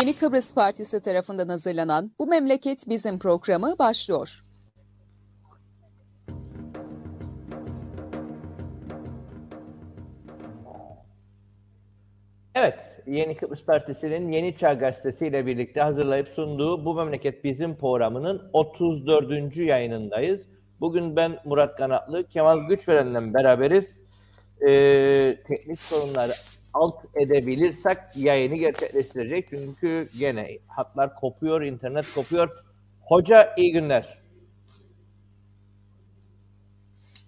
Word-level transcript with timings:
Yeni 0.00 0.16
Kıbrıs 0.16 0.54
Partisi 0.54 1.00
tarafından 1.02 1.48
hazırlanan 1.48 2.10
Bu 2.18 2.26
Memleket 2.26 2.88
Bizim 2.88 3.18
programı 3.18 3.78
başlıyor. 3.78 4.44
Evet, 12.54 12.78
Yeni 13.06 13.36
Kıbrıs 13.36 13.64
Partisi'nin 13.64 14.32
Yeni 14.32 14.56
Çağ 14.56 14.72
Gazetesi 14.72 15.26
ile 15.26 15.46
birlikte 15.46 15.80
hazırlayıp 15.80 16.28
sunduğu 16.28 16.84
Bu 16.84 16.94
Memleket 16.94 17.44
Bizim 17.44 17.76
programının 17.76 18.50
34. 18.52 19.56
yayınındayız. 19.56 20.40
Bugün 20.80 21.16
ben 21.16 21.38
Murat 21.44 21.76
Kanatlı, 21.76 22.28
Kemal 22.28 22.68
Güçveren'le 22.68 23.34
beraberiz. 23.34 23.98
Ee, 24.68 25.38
teknik 25.46 25.78
sorunları 25.80 26.32
alt 26.74 27.04
edebilirsek 27.14 27.98
yayını 28.14 28.56
gerçekleştirecek. 28.56 29.48
Çünkü 29.48 30.08
gene 30.18 30.58
hatlar 30.66 31.14
kopuyor, 31.14 31.62
internet 31.62 32.14
kopuyor. 32.14 32.64
Hoca 33.00 33.54
iyi 33.56 33.72
günler. 33.72 34.18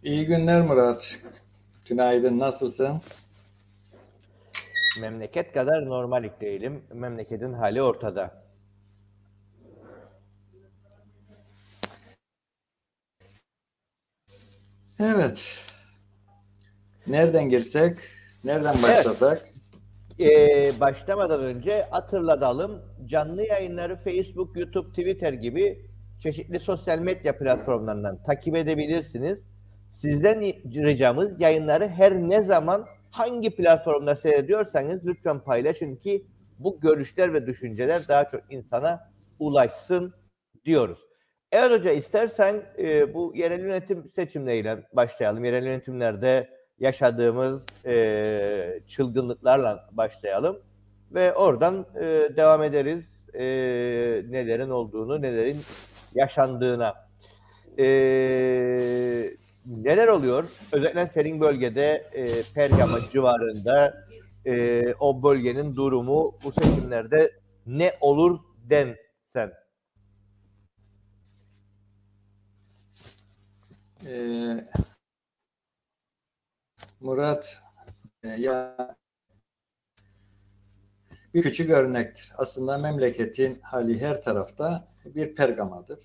İyi 0.02 0.26
günler 0.26 0.62
Murat. 0.62 1.18
Günaydın, 1.88 2.38
nasılsın? 2.38 3.02
Memleket 5.00 5.52
kadar 5.52 5.86
normallik 5.86 6.40
değilim. 6.40 6.82
Memleketin 6.92 7.52
hali 7.52 7.82
ortada. 7.82 8.44
Evet. 15.00 15.64
Nereden 17.06 17.48
girsek, 17.48 17.96
nereden 18.44 18.74
başlasak? 18.74 19.42
Ee, 20.20 20.72
başlamadan 20.80 21.42
önce 21.42 21.82
hatırlatalım. 21.90 22.82
Canlı 23.06 23.42
yayınları 23.42 23.96
Facebook, 23.96 24.56
YouTube, 24.56 24.88
Twitter 24.88 25.32
gibi 25.32 25.90
çeşitli 26.22 26.60
sosyal 26.60 26.98
medya 26.98 27.38
platformlarından 27.38 28.22
takip 28.22 28.56
edebilirsiniz. 28.56 29.38
Sizden 30.00 30.40
ricamız 30.84 31.40
yayınları 31.40 31.88
her 31.88 32.14
ne 32.14 32.42
zaman 32.42 32.86
hangi 33.10 33.56
platformda 33.56 34.16
seyrediyorsanız 34.16 35.06
lütfen 35.06 35.40
paylaşın 35.40 35.96
ki 35.96 36.26
bu 36.58 36.80
görüşler 36.80 37.34
ve 37.34 37.46
düşünceler 37.46 38.08
daha 38.08 38.28
çok 38.28 38.40
insana 38.50 39.10
ulaşsın 39.38 40.14
diyoruz. 40.64 40.98
Evet 41.52 41.70
hoca 41.70 41.90
istersen 41.90 42.62
e, 42.78 43.14
bu 43.14 43.32
yerel 43.36 43.60
yönetim 43.60 44.10
seçimleriyle 44.14 44.86
başlayalım. 44.92 45.44
Yerel 45.44 45.66
yönetimlerde 45.66 46.59
yaşadığımız 46.80 47.62
e, 47.86 48.80
çılgınlıklarla 48.88 49.88
başlayalım 49.92 50.58
ve 51.14 51.34
oradan 51.34 51.86
e, 52.00 52.04
devam 52.36 52.62
ederiz 52.62 53.04
e, 53.34 53.44
nelerin 54.30 54.70
olduğunu, 54.70 55.22
nelerin 55.22 55.60
yaşandığına. 56.14 56.94
E, 57.78 57.86
neler 59.66 60.08
oluyor? 60.08 60.44
Özellikle 60.72 61.06
senin 61.06 61.40
bölgede 61.40 62.04
e, 62.12 62.42
Pergama 62.54 62.98
civarında 63.12 63.94
e, 64.46 64.82
o 64.94 65.22
bölgenin 65.22 65.76
durumu 65.76 66.34
bu 66.44 66.52
seçimlerde 66.52 67.32
ne 67.66 67.92
olur 68.00 68.40
den 68.70 68.96
sen? 69.32 69.52
Ee, 74.06 74.64
Murat, 77.00 77.60
e, 78.22 78.28
ya 78.28 78.76
bir 81.34 81.42
küçük 81.42 81.70
örnektir. 81.70 82.32
Aslında 82.36 82.78
memleketin 82.78 83.58
hali 83.62 84.00
her 84.00 84.22
tarafta 84.22 84.88
bir 85.04 85.34
Pergama'dır. 85.34 85.98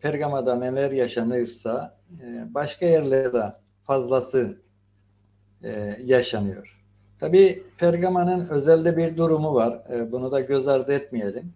Pergama'da 0.00 0.54
neler 0.56 0.90
yaşanırsa 0.90 1.98
e, 2.22 2.54
başka 2.54 2.86
yerlerde 2.86 3.52
fazlası 3.84 4.62
e, 5.64 5.96
yaşanıyor. 6.02 6.80
Tabii 7.18 7.62
Pergama'nın 7.78 8.48
özelde 8.48 8.96
bir 8.96 9.16
durumu 9.16 9.54
var. 9.54 9.82
E, 9.92 10.12
bunu 10.12 10.32
da 10.32 10.40
göz 10.40 10.68
ardı 10.68 10.92
etmeyelim. 10.92 11.52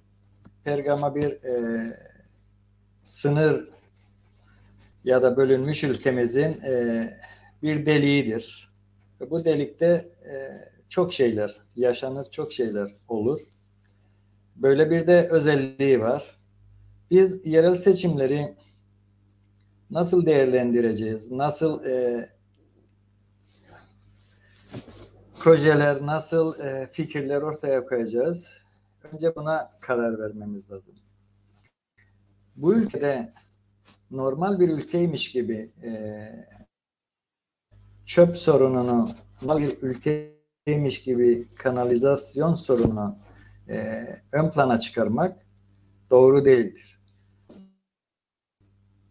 Pergama 0.65 1.15
bir 1.15 1.39
sınır 3.03 3.69
ya 5.05 5.23
da 5.23 5.37
bölünmüş 5.37 5.85
ülkemizin 5.85 6.61
bir 7.63 7.87
deliğidir. 7.87 8.75
Bu 9.31 9.45
delikte 9.45 10.13
çok 10.89 11.13
şeyler 11.13 11.61
yaşanır, 11.77 12.25
çok 12.31 12.53
şeyler 12.53 12.95
olur. 13.09 13.41
Böyle 14.57 14.91
bir 14.91 15.07
de 15.07 15.29
özelliği 15.29 16.01
var. 16.01 16.41
Biz 17.11 17.47
yerel 17.47 17.75
seçimleri 17.75 18.57
nasıl 19.91 20.27
değerlendireceğiz? 20.27 21.31
Nasıl 21.31 21.85
e, 21.85 22.27
projeler, 25.39 26.07
nasıl 26.07 26.61
e, 26.61 26.91
fikirler 26.93 27.43
ortaya 27.43 27.85
koyacağız? 27.85 28.51
Önce 29.13 29.37
buna 29.37 29.71
karar 29.81 30.19
vermemiz 30.19 30.71
lazım. 30.71 30.95
Bu 32.57 32.75
ülkede 32.75 33.33
normal 34.11 34.61
bir 34.61 34.69
ülkeymiş 34.69 35.33
gibi 35.33 35.71
e, 35.83 35.91
çöp 38.05 38.37
sorununu 38.37 39.09
bir 39.43 39.83
ülkeymiş 39.83 41.03
gibi 41.03 41.49
kanalizasyon 41.57 42.55
sorununu 42.55 43.19
e, 43.69 44.07
ön 44.33 44.51
plana 44.51 44.81
çıkarmak 44.81 45.47
doğru 46.11 46.45
değildir 46.45 46.95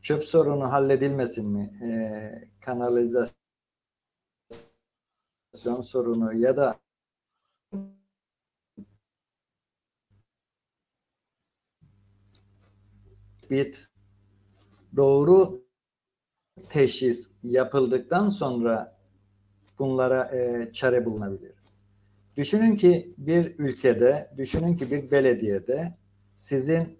çöp 0.03 0.23
sorunu 0.23 0.71
halledilmesin 0.71 1.49
mi? 1.49 1.71
E, 1.83 1.89
kanalizasyon 2.61 3.33
sorunu 5.81 6.33
ya 6.33 6.57
da 6.57 6.79
bit 13.49 13.87
doğru 14.95 15.62
teşhis 16.73 17.29
yapıldıktan 17.43 18.29
sonra 18.29 18.97
bunlara 19.79 20.35
e, 20.35 20.71
çare 20.73 21.05
bulunabilir. 21.05 21.53
Düşünün 22.37 22.75
ki 22.75 23.13
bir 23.17 23.59
ülkede, 23.59 24.33
düşünün 24.37 24.75
ki 24.75 24.91
bir 24.91 25.11
belediyede 25.11 25.97
sizin 26.35 26.99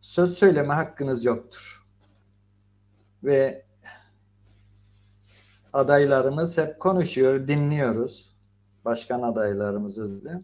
söz 0.00 0.34
söyleme 0.34 0.74
hakkınız 0.74 1.24
yoktur. 1.24 1.86
Ve 3.24 3.66
adaylarımız 5.72 6.58
hep 6.58 6.80
konuşuyor, 6.80 7.48
dinliyoruz. 7.48 8.36
Başkan 8.84 9.22
adaylarımız 9.22 9.98
özle. 9.98 10.40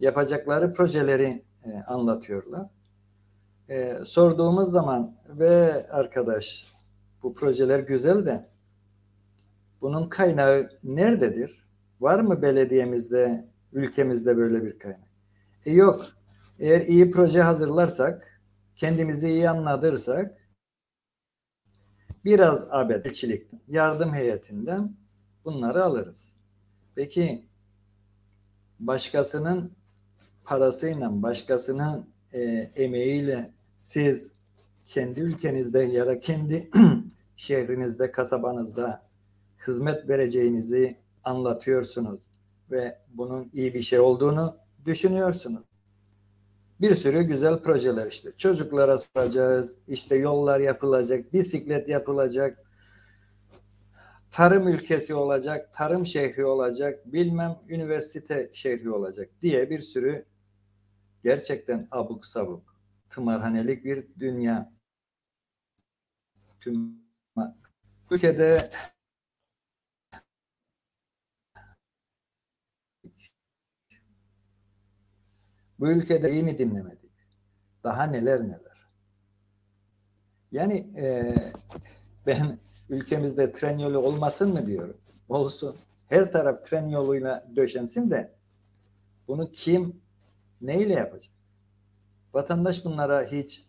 Yapacakları 0.00 0.72
projeleri 0.72 1.44
e, 1.64 1.72
anlatıyorlar. 1.86 2.70
E, 3.68 3.94
sorduğumuz 4.04 4.70
zaman 4.70 5.16
ve 5.28 5.86
arkadaş 5.90 6.77
bu 7.22 7.34
projeler 7.34 7.78
güzel 7.80 8.26
de 8.26 8.46
bunun 9.80 10.08
kaynağı 10.08 10.70
nerededir? 10.84 11.64
Var 12.00 12.20
mı 12.20 12.42
belediyemizde, 12.42 13.48
ülkemizde 13.72 14.36
böyle 14.36 14.64
bir 14.64 14.78
kaynak? 14.78 15.08
E 15.66 15.72
yok. 15.72 16.06
Eğer 16.58 16.80
iyi 16.80 17.10
proje 17.10 17.42
hazırlarsak 17.42 18.40
kendimizi 18.76 19.28
iyi 19.28 19.50
anladırsak 19.50 20.48
biraz 22.24 22.66
abedçilik 22.70 23.50
yardım 23.68 24.12
heyetinden 24.12 24.96
bunları 25.44 25.84
alırız. 25.84 26.32
Peki 26.94 27.48
başkasının 28.80 29.72
parasıyla, 30.44 31.22
başkasının 31.22 32.06
e, 32.32 32.40
emeğiyle 32.76 33.52
siz 33.76 34.32
kendi 34.84 35.20
ülkenizde 35.20 35.78
ya 35.78 36.06
da 36.06 36.20
kendi 36.20 36.70
şehrinizde, 37.38 38.12
kasabanızda 38.12 39.08
hizmet 39.66 40.08
vereceğinizi 40.08 40.96
anlatıyorsunuz 41.24 42.30
ve 42.70 42.98
bunun 43.08 43.50
iyi 43.52 43.74
bir 43.74 43.82
şey 43.82 43.98
olduğunu 43.98 44.56
düşünüyorsunuz 44.84 45.68
bir 46.80 46.94
sürü 46.94 47.22
güzel 47.22 47.62
projeler 47.62 48.06
işte. 48.06 48.36
Çocuklara 48.36 48.98
soracağız, 48.98 49.76
işte 49.88 50.16
yollar 50.16 50.60
yapılacak, 50.60 51.32
bisiklet 51.32 51.88
yapılacak, 51.88 52.64
tarım 54.30 54.68
ülkesi 54.68 55.14
olacak, 55.14 55.72
tarım 55.72 56.06
şehri 56.06 56.44
olacak, 56.44 57.12
bilmem 57.12 57.58
üniversite 57.68 58.50
şehri 58.52 58.90
olacak 58.90 59.30
diye 59.42 59.70
bir 59.70 59.78
sürü 59.78 60.24
gerçekten 61.24 61.88
abuk 61.90 62.26
sabuk, 62.26 62.76
tımarhanelik 63.10 63.84
bir 63.84 64.06
dünya. 64.18 64.72
Tüm 66.60 67.07
ülkede 68.10 68.70
Bu 75.78 75.90
ülkede 75.90 76.32
iyi 76.32 76.42
mi 76.42 76.58
dinlemedik? 76.58 77.12
Daha 77.84 78.04
neler 78.04 78.40
neler. 78.40 78.88
Yani 80.52 80.86
e, 80.96 81.34
ben 82.26 82.58
ülkemizde 82.88 83.52
tren 83.52 83.78
yolu 83.78 83.98
olmasın 83.98 84.52
mı 84.52 84.66
diyorum. 84.66 84.96
Olsun. 85.28 85.76
Her 86.06 86.32
taraf 86.32 86.64
tren 86.64 86.88
yoluyla 86.88 87.48
döşensin 87.56 88.10
de 88.10 88.34
bunu 89.28 89.50
kim 89.50 90.00
neyle 90.60 90.92
yapacak? 90.92 91.34
Vatandaş 92.34 92.84
bunlara 92.84 93.22
hiç 93.22 93.62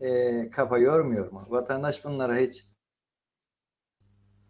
e, 0.00 0.50
kafa 0.50 0.78
yormuyor 0.78 1.32
mu? 1.32 1.46
Vatandaş 1.48 2.04
bunlara 2.04 2.36
hiç 2.36 2.66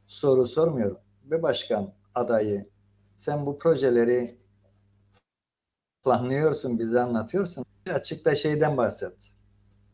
soru 0.09 0.47
sormuyor 0.47 0.91
mu? 0.91 0.99
Ve 1.25 1.43
başkan 1.43 1.93
adayı 2.15 2.69
sen 3.17 3.47
bu 3.47 3.59
projeleri 3.59 4.39
planlıyorsun, 6.05 6.79
bize 6.79 7.01
anlatıyorsun. 7.01 7.65
Açıkta 7.91 8.35
şeyden 8.35 8.77
bahset. 8.77 9.33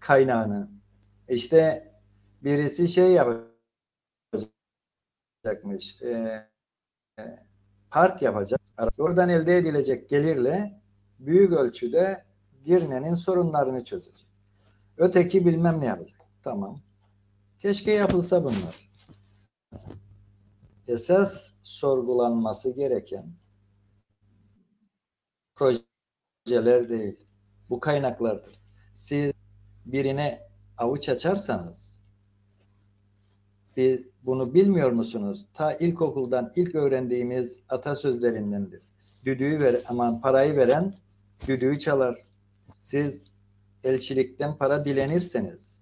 Kaynağını. 0.01 0.71
İşte 1.29 1.93
birisi 2.45 2.89
şey 2.89 3.13
yapacakmış. 5.45 6.03
E, 6.03 6.09
e, 7.19 7.39
park 7.91 8.23
yapacak. 8.23 8.61
Oradan 8.99 9.29
elde 9.29 9.57
edilecek 9.57 10.09
gelirle 10.09 10.81
büyük 11.19 11.53
ölçüde 11.53 12.25
Girne'nin 12.63 13.15
sorunlarını 13.15 13.85
çözecek. 13.85 14.29
Öteki 14.97 15.47
bilmem 15.47 15.81
ne 15.81 15.87
yapacak. 15.87 16.21
Tamam. 16.43 16.81
Keşke 17.59 17.93
yapılsa 17.93 18.45
bunlar. 18.45 18.84
Esas 20.89 21.55
sorgulanması 21.63 22.75
gereken 22.75 23.35
projeler 25.57 26.89
değil. 26.89 27.27
Bu 27.71 27.81
kaynaklardır. 27.81 28.61
Siz 28.95 29.33
birine 29.87 30.49
avuç 30.79 31.09
açarsanız 31.09 32.03
bir, 33.77 34.09
bunu 34.23 34.55
bilmiyor 34.55 34.91
musunuz? 34.91 35.47
Ta 35.55 35.75
ilkokuldan 35.75 36.53
ilk 36.57 36.75
öğrendiğimiz 36.75 37.59
atasözlerindendir. 37.69 38.83
Düdüğü 39.25 39.61
ver, 39.61 39.77
aman 39.89 40.21
parayı 40.21 40.57
veren 40.57 40.95
düdüğü 41.49 41.79
çalar. 41.79 42.27
Siz 42.81 43.25
elçilikten 43.85 44.59
para 44.59 44.85
dilenirseniz 44.85 45.81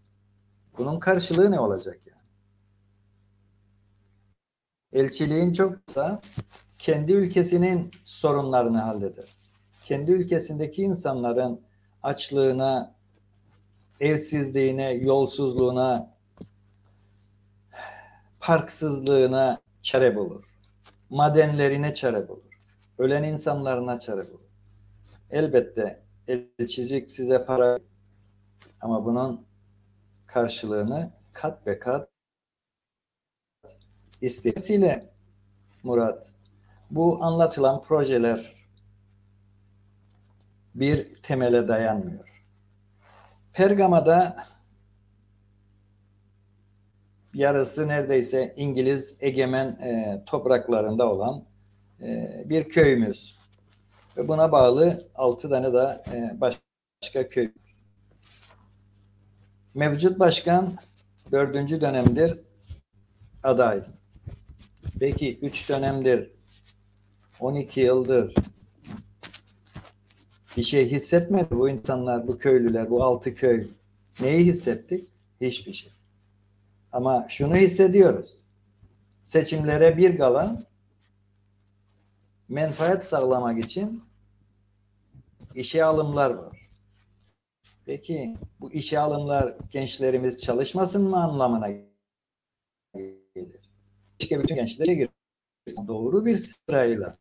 bunun 0.79 1.01
karşılığı 1.01 1.51
ne 1.51 1.61
olacak 1.61 2.07
yani? 2.07 2.22
Elçiliğin 4.93 5.53
çoksa 5.53 6.21
kendi 6.79 7.13
ülkesinin 7.13 7.91
sorunlarını 8.05 8.79
halleder. 8.79 9.25
Kendi 9.85 10.13
ülkesindeki 10.13 10.83
insanların 10.83 11.61
açlığına, 12.03 12.95
evsizliğine, 14.01 14.93
yolsuzluğuna, 14.93 16.15
parksızlığına 18.41 19.61
çare 19.83 20.17
bulur. 20.17 20.45
Madenlerine 21.11 21.95
çare 21.95 22.29
bulur. 22.29 22.61
Ölen 22.99 23.23
insanlarına 23.23 23.99
çare 23.99 24.29
bulur. 24.29 24.51
Elbette 25.31 26.03
elçilik 26.29 27.11
size 27.11 27.45
para 27.45 27.79
ama 28.81 29.05
bunun 29.05 29.47
karşılığını 30.27 31.11
kat 31.33 31.67
be 31.67 31.79
kat 31.79 32.12
istesiyle 34.23 35.13
Murat 35.83 36.33
bu 36.91 37.25
anlatılan 37.25 37.83
projeler 37.83 38.53
bir 40.75 41.15
temele 41.23 41.69
dayanmıyor. 41.69 42.45
Pergama'da 43.53 44.37
yarısı 47.35 47.89
neredeyse 47.89 48.55
İngiliz 48.57 49.17
egemen 49.21 49.67
e, 49.67 50.23
topraklarında 50.27 51.13
olan 51.13 51.45
e, 52.03 52.43
bir 52.47 52.69
köyümüz. 52.69 53.39
Ve 54.17 54.29
buna 54.29 54.53
bağlı 54.53 55.09
altı 55.15 55.51
tane 55.51 55.73
de 55.73 56.03
e, 56.13 56.41
başka 56.41 57.29
köy. 57.29 57.53
Mevcut 59.75 60.19
başkan 60.19 60.77
dördüncü 61.33 61.81
dönemdir 61.81 62.39
aday. 63.43 63.83
Peki 65.01 65.39
üç 65.39 65.69
dönemdir 65.69 66.31
12 67.41 67.81
yıldır 67.81 68.35
bir 70.57 70.63
şey 70.63 70.91
hissetmedi 70.91 71.51
bu 71.51 71.69
insanlar, 71.69 72.29
bu 72.29 72.39
köylüler, 72.39 72.91
bu 72.91 73.05
altı 73.05 73.35
köy. 73.35 73.69
Neyi 74.21 74.47
hissettik? 74.47 75.09
Hiçbir 75.41 75.73
şey. 75.73 75.93
Ama 76.93 77.27
şunu 77.29 77.57
hissediyoruz. 77.57 78.37
Seçimlere 79.23 79.97
bir 79.97 80.17
gala 80.17 80.59
menfaat 82.49 83.07
sağlamak 83.07 83.59
için 83.59 84.05
işe 85.55 85.85
alımlar 85.85 86.31
var. 86.31 86.71
Peki 87.87 88.37
bu 88.61 88.73
işe 88.73 88.99
alımlar 88.99 89.55
gençlerimiz 89.71 90.43
çalışmasın 90.43 91.11
mı 91.11 91.23
anlamına? 91.25 91.69
Keşke 94.23 94.43
bütün 94.43 94.55
gençlere 94.55 94.95
girsin. 94.95 95.89
Doğru 95.89 96.25
bir 96.27 96.37
sırayla 96.37 97.19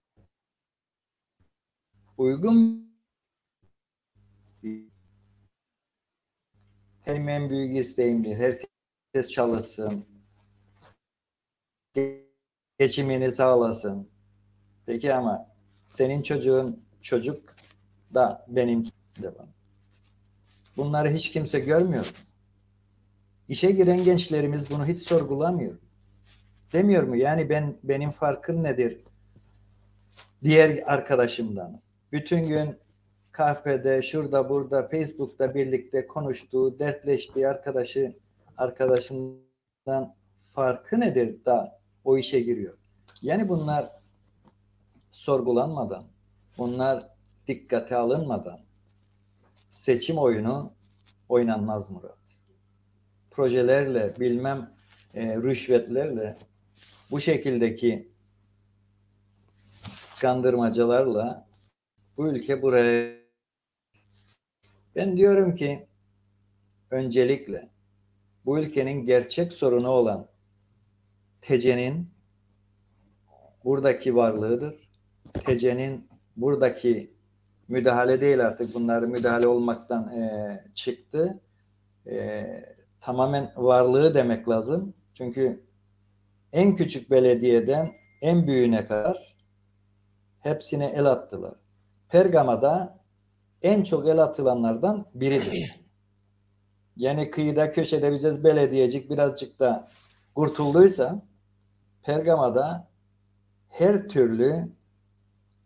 uygun 2.18 2.92
benim 7.07 7.30
en 7.30 7.50
büyük 7.50 7.77
isteğimdir. 7.77 8.36
Herkes 8.36 9.30
çalışsın. 9.30 10.06
Geçimini 12.80 13.31
sağlasın. 13.31 14.09
Peki 14.86 15.13
ama 15.13 15.56
senin 15.88 16.21
çocuğun 16.21 16.86
çocuk 17.01 17.56
da 18.13 18.45
benim 18.48 18.83
de 19.21 19.39
bana. 19.39 19.53
Bunları 20.77 21.09
hiç 21.09 21.31
kimse 21.31 21.59
görmüyor. 21.59 22.13
İşe 23.48 23.71
giren 23.71 24.03
gençlerimiz 24.03 24.71
bunu 24.71 24.86
hiç 24.86 24.98
sorgulamıyor. 24.98 25.90
Demiyor 26.73 27.03
mu? 27.03 27.15
Yani 27.15 27.50
ben 27.50 27.77
benim 27.83 28.12
farkım 28.12 28.63
nedir? 28.63 28.97
Diğer 30.43 30.84
arkadaşımdan. 30.86 31.81
Bütün 32.12 32.48
gün 32.48 32.77
kahvede, 33.31 34.01
şurada, 34.01 34.50
burada, 34.50 34.88
Facebook'ta 34.88 35.55
birlikte 35.55 36.07
konuştuğu, 36.07 36.79
dertleştiği 36.79 37.48
arkadaşı, 37.48 38.15
arkadaşından 38.57 40.15
farkı 40.53 41.00
nedir 41.00 41.45
da 41.45 41.79
o 42.03 42.17
işe 42.17 42.39
giriyor? 42.39 42.77
Yani 43.22 43.50
bunlar 43.50 43.89
sorgulanmadan, 45.12 46.03
bunlar 46.57 47.10
dikkate 47.48 47.95
alınmadan 47.95 48.60
seçim 49.69 50.17
oyunu 50.17 50.72
oynanmaz 51.29 51.89
Murat. 51.89 52.17
Projelerle, 53.31 54.13
bilmem 54.19 54.72
e, 55.13 55.36
rüşvetlerle 55.36 56.36
bu 57.12 57.20
şekildeki 57.20 58.12
kandırmacalarla 60.22 61.48
bu 62.18 62.27
ülke 62.27 62.62
buraya 62.62 63.22
ben 64.96 65.18
diyorum 65.18 65.56
ki 65.56 65.88
öncelikle 66.91 67.70
bu 68.46 68.60
ülkenin 68.60 69.06
gerçek 69.06 69.53
sorunu 69.53 69.89
olan 69.89 70.27
TC'nin 71.41 72.10
buradaki 73.63 74.15
varlığıdır. 74.15 74.89
TC'nin 75.34 76.08
buradaki 76.38 77.13
müdahale 77.68 78.22
değil 78.22 78.46
artık 78.46 78.75
bunlar 78.75 79.03
müdahale 79.03 79.48
olmaktan 79.48 80.08
e, 80.08 80.24
çıktı. 80.75 81.39
E, 82.08 82.46
tamamen 83.01 83.51
varlığı 83.56 84.13
demek 84.13 84.50
lazım. 84.50 84.94
Çünkü 85.13 85.70
en 86.53 86.75
küçük 86.75 87.12
belediyeden 87.12 87.93
en 88.22 88.48
büyüğüne 88.48 88.86
kadar 88.86 89.36
hepsine 90.39 90.86
el 90.86 91.05
attılar. 91.05 91.55
Pergama'da 92.10 93.00
en 93.62 93.84
çok 93.84 94.08
el 94.08 94.24
atılanlardan 94.24 95.05
biridir. 95.15 95.81
Yani 96.98 97.31
kıyıda 97.31 97.72
köşede 97.72 98.12
bize 98.12 98.43
belediyecik 98.43 99.10
birazcık 99.10 99.60
da 99.60 99.88
kurtulduysa 100.36 101.25
Pergama'da 102.03 102.91
her 103.70 104.10
türlü 104.10 104.72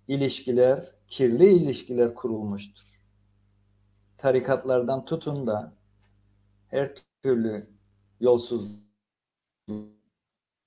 ilişkiler, 0.07 0.83
kirli 1.07 1.49
ilişkiler 1.49 2.13
kurulmuştur. 2.13 3.01
Tarikatlardan 4.17 5.05
tutun 5.05 5.47
da 5.47 5.73
her 6.67 6.91
türlü 7.23 7.69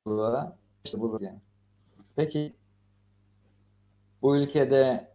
yolsuzluğa 0.08 0.56
işte 0.84 1.00
bu 1.00 1.18
yani. 1.20 1.40
Peki 2.16 2.56
bu 4.22 4.36
ülkede 4.36 5.08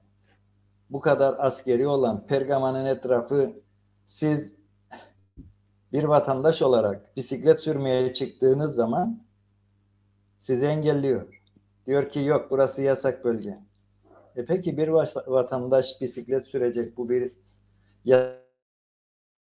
bu 0.89 0.99
kadar 0.99 1.35
askeri 1.39 1.87
olan 1.87 2.27
Pergama'nın 2.27 2.85
etrafı 2.85 3.53
siz 4.05 4.55
bir 5.93 6.03
vatandaş 6.03 6.61
olarak 6.61 7.17
bisiklet 7.17 7.59
sürmeye 7.59 8.13
çıktığınız 8.13 8.75
zaman 8.75 9.23
sizi 10.37 10.65
engelliyor. 10.65 11.41
Diyor 11.85 12.09
ki 12.09 12.19
yok 12.19 12.47
burası 12.51 12.81
yasak 12.81 13.25
bölge. 13.25 13.59
E 14.35 14.45
peki 14.45 14.77
bir 14.77 14.87
vatandaş 15.27 16.01
bisiklet 16.01 16.47
sürecek 16.47 16.97
bu 16.97 17.09
bir 17.09 17.31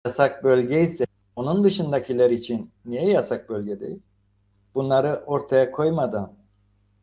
yasak 0.04 0.44
bölge 0.44 0.80
ise 0.80 1.06
onun 1.36 1.64
dışındakiler 1.64 2.30
için 2.30 2.70
niye 2.84 3.10
yasak 3.10 3.48
bölge 3.48 3.80
değil? 3.80 4.02
Bunları 4.74 5.22
ortaya 5.26 5.70
koymadan, 5.70 6.32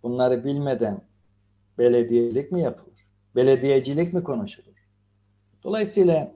bunları 0.03 0.43
bilmeden 0.43 1.01
belediyelik 1.77 2.51
mi 2.51 2.61
yapılır? 2.61 3.07
Belediyecilik 3.35 4.13
mi 4.13 4.23
konuşulur? 4.23 4.87
Dolayısıyla 5.63 6.31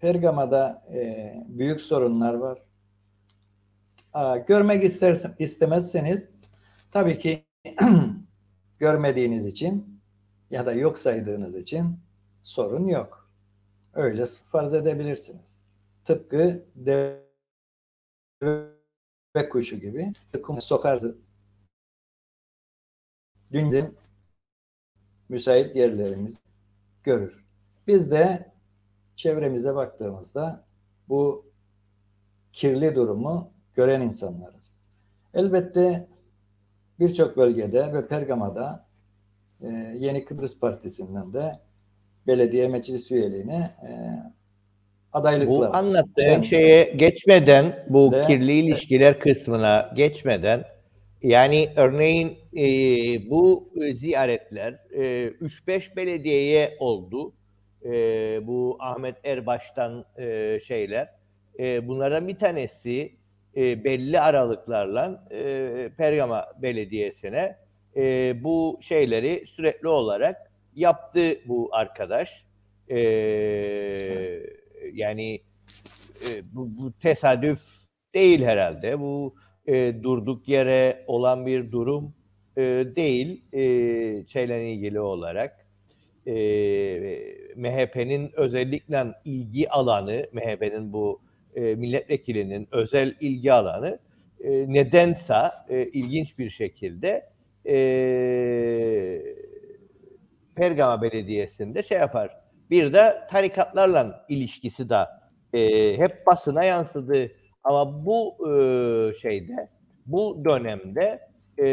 Pergama'da 0.00 0.84
e, 0.92 1.34
büyük 1.48 1.80
sorunlar 1.80 2.34
var. 2.34 2.62
Aa, 4.12 4.36
görmek 4.36 4.84
istersen, 4.84 5.34
istemezseniz 5.38 6.28
tabii 6.90 7.18
ki 7.18 7.44
görmediğiniz 8.78 9.46
için 9.46 10.00
ya 10.50 10.66
da 10.66 10.72
yok 10.72 10.98
saydığınız 10.98 11.56
için 11.56 12.00
sorun 12.42 12.88
yok. 12.88 13.30
Öyle 13.94 14.24
farz 14.26 14.74
edebilirsiniz. 14.74 15.60
Tıpkı 16.04 16.64
deve 16.74 17.28
kuşu 19.34 19.76
gibi 19.76 20.12
kum 20.42 20.60
sokarsınız. 20.60 21.28
Dünyanın 23.52 23.96
müsait 25.28 25.76
yerlerimiz 25.76 26.40
görür. 27.02 27.44
Biz 27.86 28.10
de 28.10 28.52
çevremize 29.16 29.74
baktığımızda 29.74 30.64
bu 31.08 31.46
kirli 32.52 32.94
durumu 32.94 33.50
gören 33.74 34.00
insanlarız. 34.00 34.78
Elbette 35.34 36.08
birçok 37.00 37.36
bölgede 37.36 37.92
ve 37.92 38.08
Pergama'da 38.08 38.86
e, 39.60 39.68
Yeni 39.98 40.24
Kıbrıs 40.24 40.60
Partisi'nden 40.60 41.32
de 41.32 41.60
belediye 42.26 42.68
meclis 42.68 43.10
üyeliğine 43.10 43.76
e, 43.82 43.90
adaylıklar. 45.12 45.48
Bu 45.48 45.76
anlattığın 45.76 46.12
ben, 46.16 46.42
şeye 46.42 46.84
geçmeden, 46.84 47.84
bu 47.88 48.12
de, 48.12 48.24
kirli 48.26 48.52
ilişkiler 48.52 49.20
kısmına 49.20 49.92
geçmeden 49.96 50.64
yani 51.22 51.68
örneğin 51.76 52.38
e, 52.56 52.66
bu 53.30 53.72
ziyaretler 53.94 54.72
e, 54.92 55.28
3-5 55.28 55.96
belediyeye 55.96 56.76
oldu. 56.78 57.32
E, 57.84 57.90
bu 58.46 58.76
Ahmet 58.80 59.16
Erbaş'tan 59.24 60.04
e, 60.18 60.60
şeyler. 60.66 61.08
E, 61.58 61.88
bunlardan 61.88 62.28
bir 62.28 62.38
tanesi 62.38 63.12
e, 63.56 63.84
belli 63.84 64.20
aralıklarla 64.20 65.24
e, 65.30 65.90
Pergama 65.96 66.46
Belediyesi'ne 66.62 67.56
e, 67.96 68.34
bu 68.44 68.78
şeyleri 68.82 69.44
sürekli 69.46 69.88
olarak 69.88 70.52
yaptı 70.74 71.40
bu 71.46 71.68
arkadaş. 71.72 72.44
E, 72.90 72.98
yani 74.92 75.40
e, 76.22 76.28
bu, 76.52 76.70
bu 76.78 76.92
tesadüf 76.92 77.60
değil 78.14 78.42
herhalde. 78.42 79.00
Bu 79.00 79.34
e, 79.66 79.94
durduk 80.02 80.48
yere 80.48 81.04
olan 81.06 81.46
bir 81.46 81.72
durum 81.72 82.14
e, 82.56 82.62
değil 82.96 83.42
e, 83.52 83.62
şeyle 84.26 84.72
ilgili 84.72 85.00
olarak. 85.00 85.66
E, 86.26 86.34
MHP'nin 87.56 88.30
özellikle 88.34 89.04
ilgi 89.24 89.70
alanı, 89.70 90.26
MHP'nin 90.32 90.92
bu 90.92 91.20
e, 91.54 91.60
milletvekilinin 91.60 92.68
özel 92.72 93.14
ilgi 93.20 93.52
alanı 93.52 93.98
e, 94.44 94.50
nedense 94.50 95.34
e, 95.68 95.84
ilginç 95.84 96.38
bir 96.38 96.50
şekilde 96.50 97.30
e, 97.66 97.76
Pergama 100.54 101.02
Belediyesi'nde 101.02 101.82
şey 101.82 101.98
yapar. 101.98 102.37
Bir 102.70 102.92
de 102.92 103.26
tarikatlarla 103.30 104.24
ilişkisi 104.28 104.88
de 104.88 105.06
e, 105.52 105.98
hep 105.98 106.26
basına 106.26 106.64
yansıdı. 106.64 107.32
Ama 107.64 108.06
bu 108.06 108.36
e, 108.48 108.52
şeyde, 109.14 109.68
bu 110.06 110.44
dönemde 110.44 111.28
e, 111.58 111.66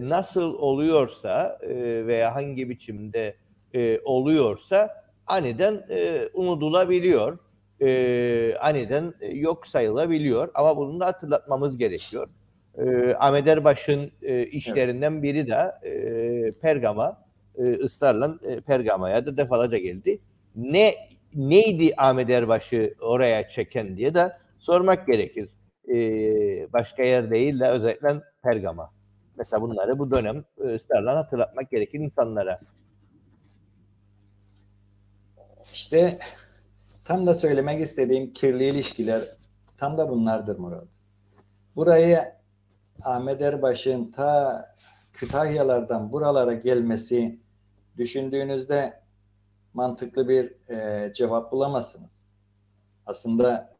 nasıl 0.00 0.54
oluyorsa 0.54 1.58
e, 1.62 2.06
veya 2.06 2.34
hangi 2.34 2.68
biçimde 2.68 3.36
e, 3.74 4.00
oluyorsa 4.04 5.04
aniden 5.26 5.86
e, 5.90 6.28
unutulabiliyor 6.34 7.38
e, 7.82 8.54
aniden 8.60 9.14
yok 9.32 9.66
sayılabiliyor. 9.66 10.48
Ama 10.54 10.76
bunu 10.76 11.00
da 11.00 11.06
hatırlatmamız 11.06 11.78
gerekiyor. 11.78 12.28
E, 12.78 13.14
Ahmet 13.14 13.48
Erbaş'ın 13.48 14.12
e, 14.22 14.46
işlerinden 14.46 15.22
biri 15.22 15.46
de 15.46 15.88
e, 15.88 16.52
Pergama, 16.52 17.21
e, 17.58 17.62
ısrarla 17.62 18.38
e, 18.42 18.60
Pergama'ya 18.60 19.26
da 19.26 19.36
defalarca 19.36 19.78
geldi. 19.78 20.20
Ne 20.56 20.94
neydi 21.34 21.94
Ahmet 21.96 22.30
Erbaş'ı 22.30 22.94
oraya 23.00 23.48
çeken 23.48 23.96
diye 23.96 24.14
de 24.14 24.32
sormak 24.58 25.06
gerekir. 25.06 25.48
E, 25.88 25.96
başka 26.72 27.02
yer 27.02 27.30
değil 27.30 27.60
de 27.60 27.68
özellikle 27.68 28.20
Pergama. 28.42 28.90
Mesela 29.36 29.62
bunları 29.62 29.98
bu 29.98 30.10
dönem 30.10 30.44
e, 30.60 30.74
ısrarla 30.74 31.16
hatırlatmak 31.16 31.70
gerekir 31.70 32.00
insanlara. 32.00 32.60
İşte 35.72 36.18
Tam 37.04 37.26
da 37.26 37.34
söylemek 37.34 37.80
istediğim 37.80 38.32
kirli 38.32 38.64
ilişkiler 38.64 39.22
tam 39.76 39.98
da 39.98 40.08
bunlardır 40.08 40.58
Murat. 40.58 40.88
Burayı 41.76 42.20
Ahmet 43.04 43.42
Erbaş'ın 43.42 44.12
ta 44.12 44.64
Kütahyalardan 45.12 46.12
buralara 46.12 46.54
gelmesi 46.54 47.40
düşündüğünüzde 47.96 49.02
mantıklı 49.74 50.28
bir 50.28 50.70
e, 50.70 51.12
cevap 51.12 51.52
bulamazsınız. 51.52 52.24
Aslında 53.06 53.76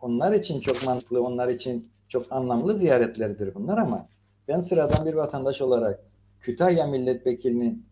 onlar 0.00 0.32
için 0.32 0.60
çok 0.60 0.86
mantıklı, 0.86 1.22
onlar 1.24 1.48
için 1.48 1.90
çok 2.08 2.32
anlamlı 2.32 2.78
ziyaretlerdir 2.78 3.54
bunlar 3.54 3.78
ama 3.78 4.08
ben 4.48 4.60
sıradan 4.60 5.06
bir 5.06 5.14
vatandaş 5.14 5.60
olarak 5.62 6.00
Kütahya 6.40 6.86
milletvekilinin 6.86 7.86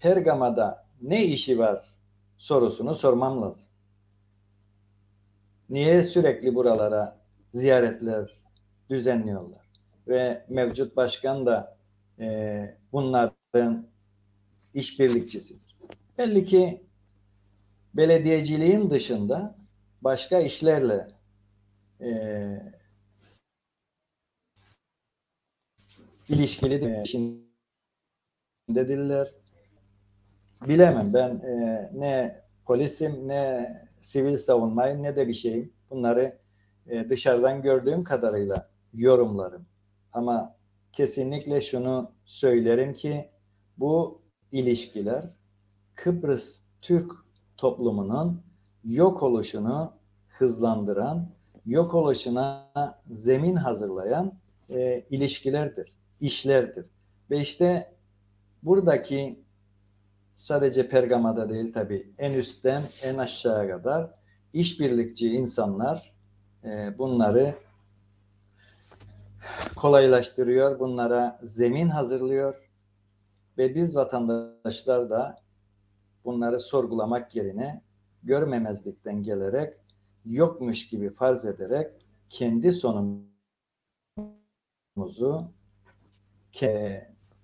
Pergama'da 0.00 0.86
ne 1.02 1.24
işi 1.24 1.58
var 1.58 1.94
sorusunu 2.38 2.94
sormam 2.94 3.42
lazım. 3.42 3.68
Niye 5.70 6.02
sürekli 6.02 6.54
buralara 6.54 7.20
ziyaretler 7.52 8.30
düzenliyorlar? 8.90 9.66
Ve 10.08 10.46
mevcut 10.48 10.96
başkan 10.96 11.46
da 11.46 11.75
e, 12.20 12.74
bunların 12.92 13.86
işbirlikçisidir. 14.74 15.76
Belli 16.18 16.44
ki 16.44 16.82
belediyeciliğin 17.94 18.90
dışında 18.90 19.54
başka 20.02 20.40
işlerle 20.40 21.08
e, 22.00 22.10
ilişkili 26.28 26.82
de 26.82 27.04
dediler. 28.68 29.28
Bilemem 30.68 31.14
ben 31.14 31.40
e, 31.40 31.90
ne 31.94 32.40
polisim 32.64 33.28
ne 33.28 33.70
sivil 34.00 34.36
savunmayım 34.36 35.02
ne 35.02 35.16
de 35.16 35.28
bir 35.28 35.34
şeyim. 35.34 35.72
Bunları 35.90 36.38
e, 36.86 37.08
dışarıdan 37.08 37.62
gördüğüm 37.62 38.04
kadarıyla 38.04 38.70
yorumlarım. 38.94 39.66
Ama 40.12 40.55
kesinlikle 40.96 41.60
şunu 41.60 42.10
söylerim 42.24 42.94
ki 42.94 43.30
bu 43.78 44.22
ilişkiler 44.52 45.24
Kıbrıs 45.94 46.62
Türk 46.82 47.12
toplumunun 47.56 48.42
yok 48.84 49.22
oluşunu 49.22 49.92
hızlandıran, 50.28 51.28
yok 51.66 51.94
oluşuna 51.94 52.72
zemin 53.06 53.56
hazırlayan 53.56 54.32
e, 54.70 55.06
ilişkilerdir, 55.10 55.92
işlerdir. 56.20 56.90
Ve 57.30 57.40
işte 57.40 57.94
buradaki 58.62 59.44
sadece 60.34 60.88
Pergama'da 60.88 61.50
değil 61.50 61.72
tabi 61.72 62.12
en 62.18 62.32
üstten 62.32 62.82
en 63.02 63.18
aşağıya 63.18 63.76
kadar 63.76 64.10
işbirlikçi 64.52 65.32
insanlar 65.32 66.14
e, 66.64 66.98
bunları 66.98 67.54
kolaylaştırıyor, 69.76 70.78
bunlara 70.78 71.38
zemin 71.42 71.88
hazırlıyor 71.88 72.70
ve 73.58 73.74
biz 73.74 73.96
vatandaşlar 73.96 75.10
da 75.10 75.38
bunları 76.24 76.60
sorgulamak 76.60 77.36
yerine 77.36 77.82
görmemezlikten 78.22 79.22
gelerek 79.22 79.74
yokmuş 80.24 80.88
gibi 80.88 81.10
farz 81.14 81.44
ederek 81.44 81.90
kendi 82.30 82.72
sonumuzu 82.72 83.26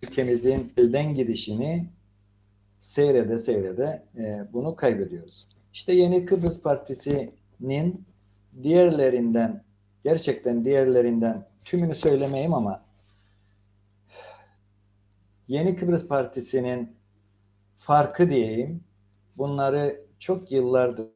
ülkemizin 0.02 0.72
elden 0.76 1.14
gidişini 1.14 1.88
seyrede 2.78 3.38
seyrede 3.38 4.06
e, 4.16 4.52
bunu 4.52 4.76
kaybediyoruz. 4.76 5.48
İşte 5.72 5.92
Yeni 5.92 6.24
Kıbrıs 6.24 6.62
Partisi'nin 6.62 8.04
diğerlerinden 8.62 9.64
gerçekten 10.04 10.64
diğerlerinden 10.64 11.49
tümünü 11.64 11.94
söylemeyeyim 11.94 12.54
ama 12.54 12.85
Yeni 15.49 15.76
Kıbrıs 15.76 16.09
Partisi'nin 16.09 16.97
farkı 17.78 18.30
diyeyim 18.30 18.85
bunları 19.37 20.06
çok 20.18 20.52
yıllardır 20.52 21.12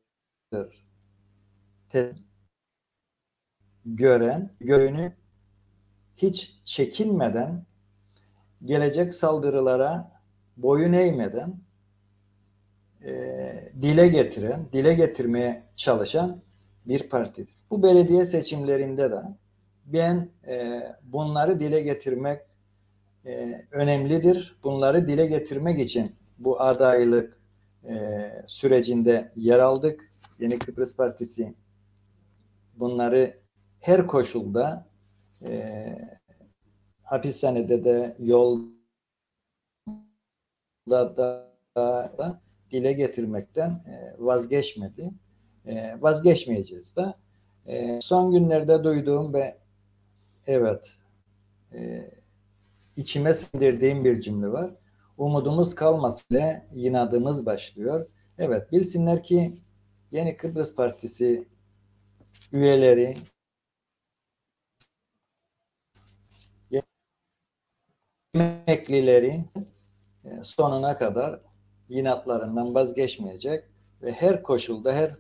gören, 3.87 4.53
görünü 4.61 5.13
hiç 6.17 6.61
çekinmeden 6.65 7.67
gelecek 8.65 9.15
saldırılara 9.15 10.11
boyun 10.57 10.93
eğmeden 10.93 11.61
e, 13.05 13.13
dile 13.83 14.09
getiren, 14.09 14.69
dile 14.73 14.95
getirmeye 14.95 15.63
çalışan 15.77 16.43
bir 16.89 17.09
partidir. 17.09 17.55
Bu 17.71 17.83
belediye 17.83 18.25
seçimlerinde 18.25 19.11
de 19.11 19.23
ben 19.87 20.29
e, 20.49 20.83
bunları 21.03 21.61
dile 21.61 21.81
getirmek 21.81 22.41
e, 23.27 23.65
önemlidir. 23.71 24.59
Bunları 24.65 25.09
dile 25.09 25.27
getirmek 25.27 25.79
için 25.79 26.13
bu 26.39 26.61
adaylık 26.61 27.41
e, 27.89 27.95
sürecinde 28.47 29.33
yer 29.37 29.59
aldık. 29.59 30.11
Yeni 30.39 30.59
Kıbrıs 30.59 30.97
Partisi 30.97 31.55
bunları 32.77 33.41
her 33.81 34.07
koşulda 34.07 34.87
e, 35.43 35.85
hapishanede 37.03 37.85
de 37.85 38.17
yolda 38.19 38.71
da, 40.87 41.53
da 41.77 42.41
dile 42.71 42.93
getirmekten 42.93 43.71
e, 43.71 44.15
vazgeçmedi. 44.19 45.11
E, 45.67 45.97
vazgeçmeyeceğiz 46.01 46.97
de. 46.97 47.15
E, 47.67 48.01
son 48.03 48.33
günlerde 48.33 48.85
duyduğum 48.85 49.35
ve 49.35 49.59
evet 50.47 50.95
e, 51.75 52.11
içime 52.97 53.35
sindirdiğim 53.35 54.05
bir 54.05 54.21
cümle 54.21 54.49
var. 54.49 54.71
Umudumuz 55.19 55.75
kalmasıyla 55.75 56.67
inadımız 56.75 57.47
başlıyor. 57.47 58.07
Evet 58.39 58.73
bilsinler 58.73 59.23
ki 59.23 59.53
Yeni 60.11 60.37
Kıbrıs 60.37 60.75
Partisi 60.75 61.49
üyeleri 62.53 63.17
emeklileri 68.35 69.45
e, 70.25 70.31
sonuna 70.43 70.97
kadar 70.97 71.41
inatlarından 71.89 72.75
vazgeçmeyecek 72.75 73.65
ve 74.03 74.13
her 74.13 74.43
koşulda, 74.43 74.93
her 74.93 75.17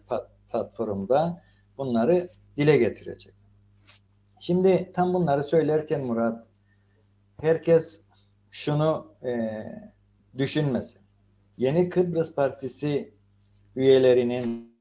platformda 0.49 1.43
bunları 1.79 2.31
dile 2.57 2.77
getirecek. 2.77 3.35
Şimdi 4.41 4.93
tam 4.95 5.15
bunları 5.15 5.45
söylerken 5.45 6.07
Murat, 6.07 6.47
herkes 7.41 8.05
şunu 8.51 9.15
e, 9.25 9.63
düşünmesin. 10.39 11.03
Yeni 11.57 11.89
Kıbrıs 11.89 12.35
Partisi 12.35 13.15
üyelerinin, 13.77 14.77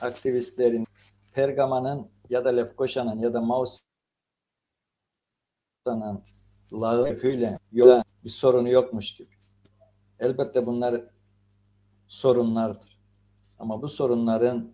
aktivistlerin, 0.00 0.86
Pergama'nın 1.32 2.10
ya 2.30 2.44
da 2.44 2.48
Lefkoşa'nın 2.48 3.18
ya 3.18 3.34
da 3.34 3.40
Mausa'nın 3.40 3.80
lağıyla 6.72 7.58
yola 7.72 8.04
bir 8.24 8.30
sorunu 8.30 8.70
yokmuş 8.70 9.14
gibi. 9.14 9.30
Elbette 10.18 10.66
bunlar 10.66 11.04
sorunlardır. 12.08 12.99
Ama 13.60 13.82
bu 13.82 13.88
sorunların 13.88 14.72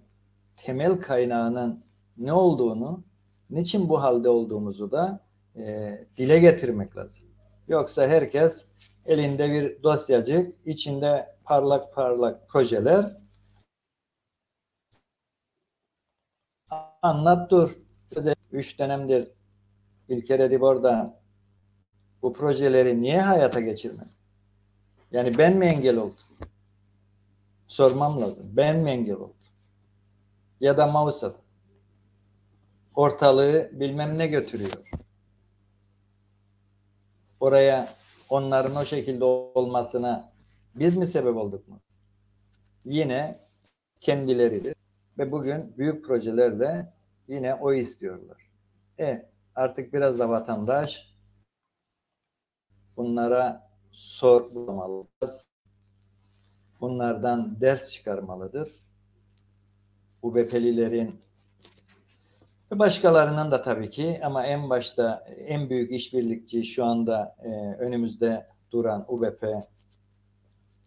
temel 0.56 1.00
kaynağının 1.00 1.84
ne 2.16 2.32
olduğunu, 2.32 3.04
niçin 3.50 3.88
bu 3.88 4.02
halde 4.02 4.28
olduğumuzu 4.28 4.90
da 4.90 5.20
e, 5.56 5.94
dile 6.16 6.38
getirmek 6.38 6.96
lazım. 6.96 7.26
Yoksa 7.68 8.06
herkes 8.06 8.66
elinde 9.06 9.52
bir 9.52 9.82
dosyacık, 9.82 10.54
içinde 10.66 11.36
parlak 11.44 11.94
parlak 11.94 12.48
projeler 12.48 13.16
anlat 17.02 17.50
dur. 17.50 17.78
Üç 18.52 18.78
dönemdir 18.78 19.28
İlker 20.08 20.40
Edip 20.40 20.62
orada 20.62 21.20
bu 22.22 22.32
projeleri 22.32 23.00
niye 23.00 23.20
hayata 23.20 23.60
geçirmedi? 23.60 24.08
Yani 25.12 25.38
ben 25.38 25.56
mi 25.56 25.66
engel 25.66 25.96
oldum? 25.96 26.16
Sormam 27.68 28.20
lazım. 28.20 28.46
Ben 28.52 28.76
mi 28.76 28.90
engel 28.90 29.14
oldum? 29.14 29.36
Ya 30.60 30.76
da 30.76 30.86
Mausa 30.86 31.32
ortalığı 32.94 33.70
bilmem 33.72 34.18
ne 34.18 34.26
götürüyor. 34.26 34.90
Oraya 37.40 37.88
onların 38.28 38.76
o 38.76 38.84
şekilde 38.84 39.24
olmasına 39.24 40.32
biz 40.74 40.96
mi 40.96 41.06
sebep 41.06 41.36
olduk 41.36 41.68
mu? 41.68 41.80
Yine 42.84 43.40
kendileridir. 44.00 44.74
Ve 45.18 45.32
bugün 45.32 45.74
büyük 45.78 46.04
projelerle 46.04 46.92
yine 47.28 47.54
o 47.54 47.72
istiyorlar. 47.72 48.50
E 48.98 49.30
artık 49.54 49.92
biraz 49.92 50.18
da 50.18 50.30
vatandaş 50.30 51.14
bunlara 52.96 53.70
sormalıyız. 53.90 55.46
Bunlardan 56.86 57.60
ders 57.60 57.90
çıkarmalıdır. 57.90 58.68
UBP'lilerin 60.22 61.20
ve 62.72 62.78
başkalarının 62.78 63.50
da 63.50 63.62
tabii 63.62 63.90
ki 63.90 64.20
ama 64.24 64.46
en 64.46 64.70
başta 64.70 65.24
en 65.46 65.70
büyük 65.70 65.92
işbirlikçi 65.92 66.64
şu 66.64 66.84
anda 66.84 67.36
e, 67.42 67.48
önümüzde 67.78 68.46
duran 68.70 69.04
UBP 69.08 69.44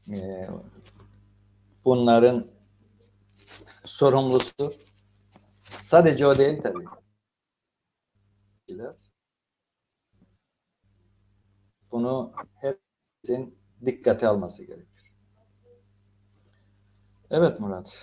e, 0.10 0.50
bunların 1.86 2.48
sorumlusudur. 3.84 4.74
Sadece 5.64 6.28
o 6.28 6.38
değil 6.38 6.62
tabii. 6.62 6.86
Bunu 11.92 12.34
herkesin 12.56 13.60
dikkate 13.86 14.28
alması 14.28 14.66
gerekir. 14.66 14.89
Evet 17.32 17.60
Murat. 17.60 18.00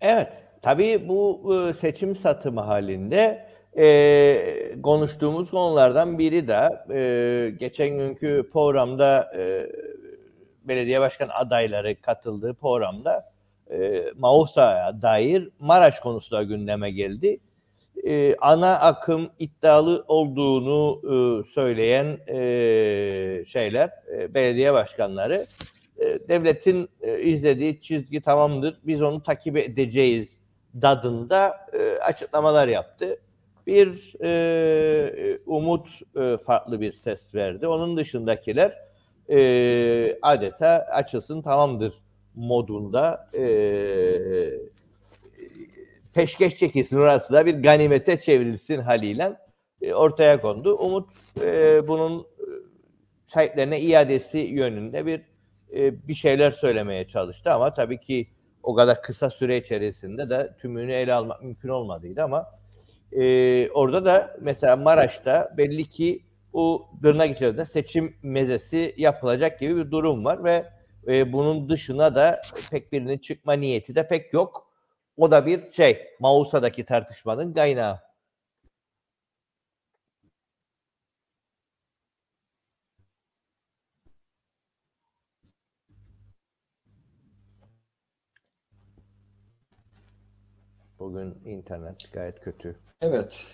Evet. 0.00 0.28
Tabii 0.62 1.08
bu 1.08 1.54
e, 1.54 1.74
seçim 1.80 2.16
satımı 2.16 2.60
halinde 2.60 3.46
e, 3.78 4.82
konuştuğumuz 4.82 5.50
konulardan 5.50 6.18
biri 6.18 6.48
de 6.48 6.68
e, 6.94 7.50
geçen 7.50 7.88
günkü 7.98 8.50
programda 8.52 9.32
e, 9.38 9.66
belediye 10.64 11.00
başkan 11.00 11.28
adayları 11.28 12.00
katıldığı 12.00 12.54
programda 12.54 13.32
e, 13.70 14.04
Mausa'ya 14.18 15.02
dair 15.02 15.48
Maraş 15.58 16.00
konusu 16.00 16.30
da 16.30 16.42
gündeme 16.42 16.90
geldi. 16.90 17.38
E, 18.06 18.36
ana 18.36 18.78
akım 18.80 19.30
iddialı 19.38 20.04
olduğunu 20.08 21.00
e, 21.04 21.14
söyleyen 21.54 22.18
e, 22.28 23.44
şeyler, 23.48 23.90
e, 24.12 24.34
belediye 24.34 24.72
başkanları 24.72 25.46
devletin 26.28 26.88
e, 27.00 27.20
izlediği 27.20 27.80
çizgi 27.80 28.20
tamamdır, 28.20 28.80
biz 28.84 29.02
onu 29.02 29.22
takip 29.22 29.56
edeceğiz 29.56 30.28
dadında 30.82 31.66
e, 31.72 31.98
açıklamalar 31.98 32.68
yaptı. 32.68 33.20
Bir 33.66 34.14
e, 34.22 35.38
umut 35.46 35.88
e, 36.16 36.36
farklı 36.36 36.80
bir 36.80 36.92
ses 36.92 37.34
verdi. 37.34 37.66
Onun 37.66 37.96
dışındakiler 37.96 38.78
e, 39.30 40.18
adeta 40.22 40.86
açılsın 40.92 41.42
tamamdır 41.42 41.94
modunda 42.34 43.30
e, 43.38 43.44
peşkeş 46.14 46.58
çekilsin 46.58 46.96
orası 46.96 47.32
da 47.32 47.46
bir 47.46 47.54
ganimete 47.62 48.20
çevrilsin 48.20 48.78
haliyle 48.78 49.36
e, 49.82 49.94
ortaya 49.94 50.40
kondu. 50.40 50.76
Umut 50.76 51.08
e, 51.40 51.88
bunun 51.88 52.20
e, 52.20 52.24
sahiplerine 53.26 53.80
iadesi 53.80 54.38
yönünde 54.38 55.06
bir 55.06 55.20
e, 55.74 56.08
bir 56.08 56.14
şeyler 56.14 56.50
söylemeye 56.50 57.06
çalıştı 57.06 57.52
ama 57.52 57.74
tabii 57.74 58.00
ki 58.00 58.28
o 58.62 58.74
kadar 58.74 59.02
kısa 59.02 59.30
süre 59.30 59.56
içerisinde 59.56 60.28
de 60.28 60.54
tümünü 60.60 60.92
ele 60.92 61.14
almak 61.14 61.42
mümkün 61.42 61.68
olmadıydı 61.68 62.22
ama 62.22 62.46
e, 63.12 63.70
orada 63.70 64.04
da 64.04 64.36
mesela 64.40 64.76
Maraş'ta 64.76 65.54
belli 65.56 65.84
ki 65.88 66.22
o 66.52 66.88
tırnak 67.02 67.36
içerisinde 67.36 67.64
seçim 67.64 68.16
mezesi 68.22 68.94
yapılacak 68.96 69.60
gibi 69.60 69.76
bir 69.76 69.90
durum 69.90 70.24
var 70.24 70.44
ve 70.44 70.64
e, 71.06 71.32
bunun 71.32 71.68
dışına 71.68 72.14
da 72.14 72.40
pek 72.70 72.92
birinin 72.92 73.18
çıkma 73.18 73.52
niyeti 73.52 73.94
de 73.94 74.08
pek 74.08 74.32
yok. 74.32 74.70
O 75.16 75.30
da 75.30 75.46
bir 75.46 75.72
şey 75.72 75.98
Mausa'daki 76.20 76.84
tartışmanın 76.84 77.52
kaynağı. 77.52 78.00
Bugün 91.04 91.34
internet 91.44 92.12
gayet 92.12 92.40
kötü. 92.40 92.80
Evet. 93.00 93.46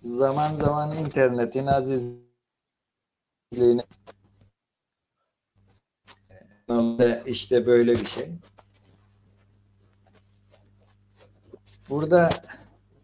Zaman 0.00 0.54
zaman 0.54 0.96
internetin 0.96 1.66
azizliğini 1.66 2.22
işte 7.26 7.66
böyle 7.66 7.92
bir 7.92 8.06
şey. 8.06 8.32
Burada 11.88 12.30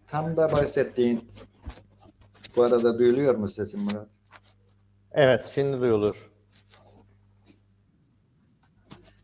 tam 0.06 0.36
da 0.36 0.52
bahsettiğin 0.52 1.30
bu 2.56 2.62
arada 2.62 2.98
duyuluyor 2.98 3.34
mu 3.34 3.48
sesim 3.48 3.80
Murat? 3.80 4.08
Evet, 5.12 5.50
şimdi 5.54 5.80
duyulur. 5.80 6.30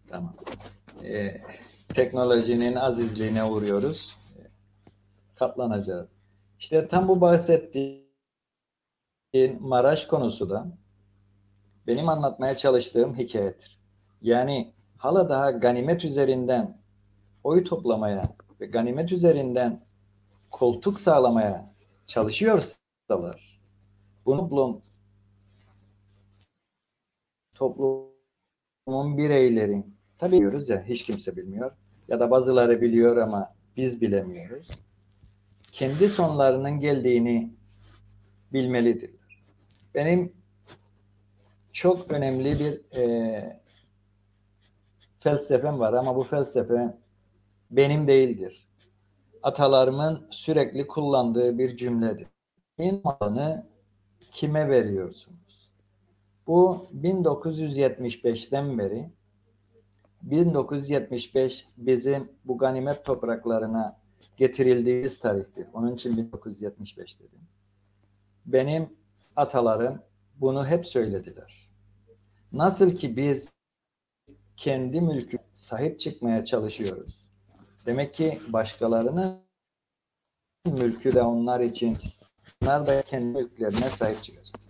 Tamam. 0.08 0.34
Ee, 1.04 1.40
teknolojinin 1.98 2.74
azizliğine 2.74 3.44
uğruyoruz. 3.44 4.16
Katlanacağız. 5.34 6.10
İşte 6.58 6.88
tam 6.88 7.08
bu 7.08 7.20
bahsettiğin 7.20 8.08
Maraş 9.60 10.06
konusu 10.06 10.50
da 10.50 10.66
benim 11.86 12.08
anlatmaya 12.08 12.56
çalıştığım 12.56 13.14
hikayedir. 13.14 13.78
Yani 14.22 14.74
hala 14.96 15.28
daha 15.28 15.50
ganimet 15.50 16.04
üzerinden 16.04 16.80
oy 17.44 17.64
toplamaya 17.64 18.22
ve 18.60 18.66
ganimet 18.66 19.12
üzerinden 19.12 19.86
koltuk 20.50 21.00
sağlamaya 21.00 21.70
çalışıyorsalar 22.06 23.60
bu 24.26 24.36
toplum 24.36 24.82
toplumun 27.52 29.18
bireyleri 29.18 29.84
tabii 30.18 30.36
biliyoruz 30.36 30.68
ya 30.68 30.84
hiç 30.84 31.02
kimse 31.02 31.36
bilmiyor 31.36 31.72
ya 32.08 32.20
da 32.20 32.30
bazıları 32.30 32.80
biliyor 32.80 33.16
ama 33.16 33.54
biz 33.76 34.00
bilemiyoruz. 34.00 34.68
Kendi 35.72 36.08
sonlarının 36.08 36.78
geldiğini 36.78 37.52
bilmelidirler. 38.52 39.44
Benim 39.94 40.32
çok 41.72 42.12
önemli 42.12 42.52
bir 42.58 42.98
e, 42.98 43.60
felsefem 45.20 45.78
var 45.78 45.92
ama 45.92 46.16
bu 46.16 46.22
felsefe 46.22 46.98
benim 47.70 48.08
değildir. 48.08 48.68
Atalarımın 49.42 50.28
sürekli 50.30 50.86
kullandığı 50.86 51.58
bir 51.58 51.76
cümledir. 51.76 52.26
Kimin 52.76 53.00
malını 53.04 53.66
kime 54.20 54.68
veriyorsunuz? 54.68 55.70
Bu 56.46 56.86
1975'ten 57.02 58.78
beri 58.78 59.10
1975 60.22 61.68
bizim 61.76 62.32
bu 62.44 62.58
ganimet 62.58 63.04
topraklarına 63.04 64.00
getirildiğimiz 64.36 65.18
tarihtir. 65.18 65.66
Onun 65.72 65.94
için 65.94 66.16
1975 66.16 67.20
dedim. 67.20 67.40
Benim 68.46 68.96
atalarım 69.36 70.02
bunu 70.36 70.66
hep 70.66 70.86
söylediler. 70.86 71.70
Nasıl 72.52 72.90
ki 72.90 73.16
biz 73.16 73.52
kendi 74.56 75.00
mülkü 75.00 75.38
sahip 75.52 76.00
çıkmaya 76.00 76.44
çalışıyoruz. 76.44 77.26
Demek 77.86 78.14
ki 78.14 78.38
başkalarının 78.48 79.38
mülkü 80.66 81.12
de 81.12 81.22
onlar 81.22 81.60
için 81.60 81.98
onlar 82.62 82.86
da 82.86 83.02
kendi 83.02 83.38
mülklerine 83.38 83.88
sahip 83.88 84.22
çıkacak. 84.22 84.60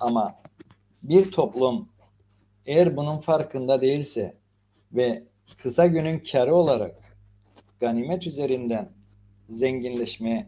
Ama 0.00 0.42
bir 1.02 1.30
toplum 1.30 1.88
eğer 2.66 2.96
bunun 2.96 3.18
farkında 3.18 3.80
değilse 3.80 4.41
ve 4.92 5.22
kısa 5.58 5.86
günün 5.86 6.18
karı 6.18 6.54
olarak 6.54 7.16
ganimet 7.80 8.26
üzerinden 8.26 8.92
zenginleşmeye 9.48 10.46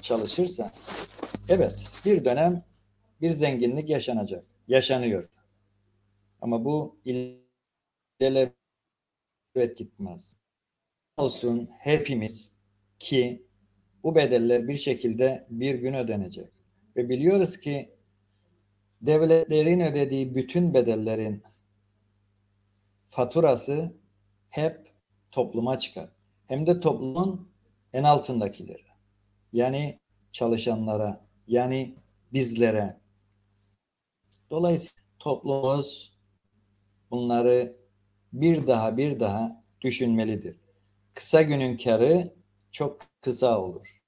çalışırsa 0.00 0.70
evet 1.48 1.90
bir 2.04 2.24
dönem 2.24 2.62
bir 3.20 3.30
zenginlik 3.30 3.90
yaşanacak. 3.90 4.44
Yaşanıyor. 4.68 5.28
Ama 6.40 6.64
bu 6.64 6.98
ilelebet 8.20 8.56
gitmez. 9.76 10.36
Olsun 11.16 11.68
hepimiz 11.78 12.52
ki 12.98 13.46
bu 14.02 14.14
bedeller 14.14 14.68
bir 14.68 14.76
şekilde 14.76 15.46
bir 15.50 15.74
gün 15.74 15.94
ödenecek. 15.94 16.48
Ve 16.96 17.08
biliyoruz 17.08 17.60
ki 17.60 17.90
devletlerin 19.02 19.80
ödediği 19.80 20.34
bütün 20.34 20.74
bedellerin 20.74 21.42
faturası 23.10 23.94
hep 24.48 24.92
topluma 25.32 25.78
çıkar. 25.78 26.10
Hem 26.46 26.66
de 26.66 26.80
toplumun 26.80 27.52
en 27.92 28.04
altındakileri. 28.04 28.84
Yani 29.52 29.98
çalışanlara, 30.32 31.26
yani 31.46 31.94
bizlere. 32.32 33.00
Dolayısıyla 34.50 35.04
toplumumuz 35.18 36.18
bunları 37.10 37.76
bir 38.32 38.66
daha 38.66 38.96
bir 38.96 39.20
daha 39.20 39.64
düşünmelidir. 39.80 40.56
Kısa 41.14 41.42
günün 41.42 41.76
karı 41.76 42.34
çok 42.72 43.00
kısa 43.20 43.60
olur. 43.60 44.00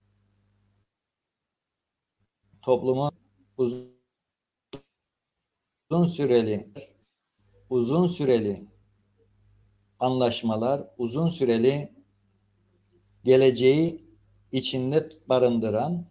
Toplumun 2.63 3.11
uzun 3.57 3.93
süreli 6.07 6.73
uzun 7.71 8.07
süreli 8.09 8.72
anlaşmalar, 10.03 10.83
uzun 10.99 11.29
süreli 11.29 11.93
geleceği 13.25 14.05
içinde 14.53 15.09
barındıran 15.29 16.07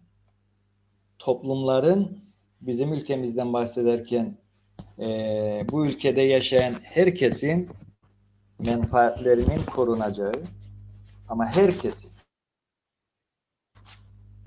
toplumların 1.19 2.17
bizim 2.61 2.93
ülkemizden 2.93 3.53
bahsederken 3.53 4.37
e, 4.99 5.65
bu 5.71 5.85
ülkede 5.85 6.21
yaşayan 6.21 6.73
herkesin 6.83 7.69
menfaatlerinin 8.59 9.61
korunacağı 9.65 10.43
ama 11.29 11.45
herkesin 11.45 12.11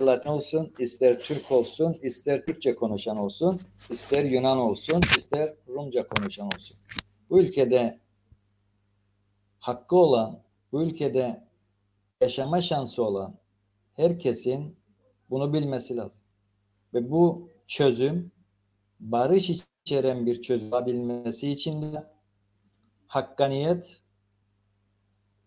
Latin 0.01 0.29
olsun, 0.29 0.73
ister 0.79 1.19
Türk 1.19 1.51
olsun, 1.51 1.97
ister 2.01 2.45
Türkçe 2.45 2.75
konuşan 2.75 3.17
olsun, 3.17 3.61
ister 3.89 4.23
Yunan 4.23 4.57
olsun, 4.57 5.01
ister 5.17 5.53
Rumca 5.67 6.07
konuşan 6.07 6.45
olsun. 6.45 6.77
Bu 7.29 7.39
ülkede 7.39 7.99
hakkı 9.65 9.95
olan, 9.95 10.43
bu 10.71 10.83
ülkede 10.83 11.47
yaşama 12.21 12.61
şansı 12.61 13.03
olan 13.03 13.37
herkesin 13.93 14.79
bunu 15.29 15.53
bilmesi 15.53 15.97
lazım. 15.97 16.21
Ve 16.93 17.11
bu 17.11 17.49
çözüm 17.67 18.31
barış 18.99 19.49
içeren 19.49 20.25
bir 20.25 20.41
çözüm 20.41 20.67
olabilmesi 20.73 21.51
için 21.51 21.81
de 21.81 22.13
hakkaniyet 23.07 24.03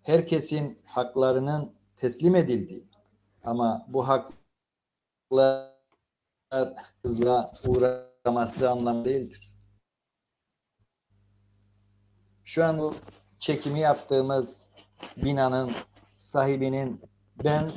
herkesin 0.02 0.78
haklarının 0.84 1.74
teslim 1.96 2.34
edildiği 2.34 2.88
ama 3.42 3.86
bu 3.88 4.08
haklar 4.08 5.72
hızla 7.02 7.52
uğraması 7.66 8.70
anlamı 8.70 9.04
değildir. 9.04 9.52
Şu 12.44 12.64
an 12.64 12.78
bu 12.78 12.94
çekimi 13.40 13.80
yaptığımız 13.80 14.68
binanın 15.16 15.72
sahibinin 16.16 17.00
ben 17.44 17.70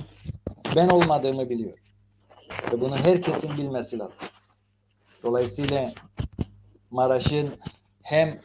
ben 0.76 0.90
olmadığımı 0.90 1.50
biliyor. 1.50 1.78
Ve 2.72 2.82
bunu 2.82 2.98
herkesin 2.98 3.58
bilmesi 3.58 4.00
lazım. 4.00 4.26
Dolayısıyla 5.24 5.92
Maraş'ın 6.92 7.50
hem 8.04 8.42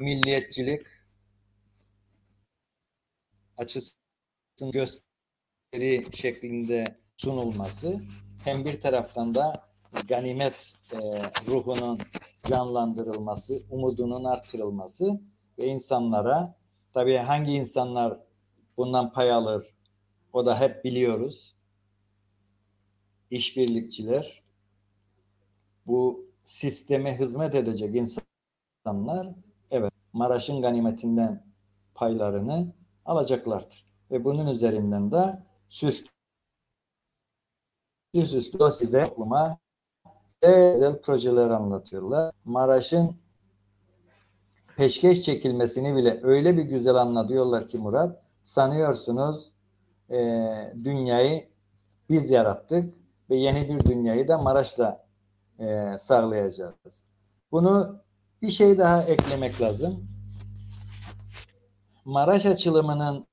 milliyetçilik 0.00 0.86
açısını 3.56 4.70
gösteri 4.72 6.06
şeklinde 6.12 6.98
sunulması 7.16 8.00
hem 8.44 8.64
bir 8.64 8.80
taraftan 8.80 9.34
da 9.34 9.68
ganimet 10.08 10.72
e, 10.92 10.96
ruhunun 11.46 12.00
canlandırılması, 12.48 13.62
umudunun 13.70 14.24
artırılması 14.24 15.20
ve 15.58 15.66
insanlara 15.66 16.54
tabii 16.92 17.16
hangi 17.16 17.52
insanlar 17.52 18.20
bundan 18.76 19.12
pay 19.12 19.32
alır 19.32 19.74
o 20.32 20.46
da 20.46 20.60
hep 20.60 20.84
biliyoruz. 20.84 21.54
İşbirlikçiler 23.30 24.42
bu 25.86 26.26
sisteme 26.44 27.18
hizmet 27.18 27.54
edecek 27.54 27.96
insanlar 27.96 29.28
evet 29.70 29.92
Maraş'ın 30.12 30.62
ganimetinden 30.62 31.46
paylarını 31.94 32.72
alacaklardır. 33.04 33.86
Ve 34.10 34.24
bunun 34.24 34.46
üzerinden 34.46 35.12
de 35.12 35.42
süslü 35.68 36.08
süslü 38.14 38.72
size 38.72 39.08
topluma 39.08 39.58
özel 40.42 41.00
projeler 41.00 41.50
anlatıyorlar. 41.50 42.34
Maraş'ın 42.44 43.16
peşkeş 44.76 45.22
çekilmesini 45.22 45.96
bile 45.96 46.20
öyle 46.22 46.56
bir 46.56 46.62
güzel 46.62 46.94
anlatıyorlar 46.94 47.66
ki 47.66 47.78
Murat. 47.78 48.22
sanıyorsunuz 48.42 49.52
e, 50.10 50.16
dünyayı 50.84 51.48
biz 52.10 52.30
yarattık 52.30 52.94
ve 53.30 53.36
yeni 53.36 53.68
bir 53.68 53.84
dünyayı 53.84 54.28
da 54.28 54.38
Maraş'la 54.38 55.06
e, 55.58 55.98
sağlayacağız. 55.98 57.02
Bunu 57.52 58.00
bir 58.42 58.50
şey 58.50 58.78
daha 58.78 59.02
eklemek 59.02 59.60
lazım. 59.60 60.06
Maraş 62.04 62.46
açılımının 62.46 63.26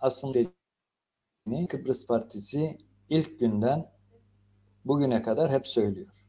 aslında 0.00 0.38
Kıbrıs 1.68 2.06
Partisi 2.06 2.78
ilk 3.08 3.38
günden 3.38 3.90
bugüne 4.84 5.22
kadar 5.22 5.50
hep 5.50 5.66
söylüyor. 5.66 6.24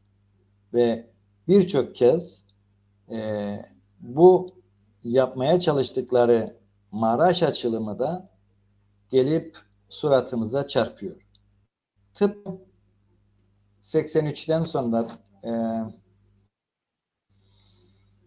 Ve 0.74 1.15
birçok 1.48 1.94
kez 1.94 2.44
e, 3.10 3.18
bu 4.00 4.54
yapmaya 5.04 5.60
çalıştıkları 5.60 6.56
Maraş 6.90 7.42
açılımı 7.42 7.98
da 7.98 8.30
gelip 9.08 9.58
suratımıza 9.88 10.66
çarpıyor. 10.66 11.16
Tıp 12.14 12.48
83'ten 13.80 14.62
sonra 14.62 15.06
e, 15.44 15.50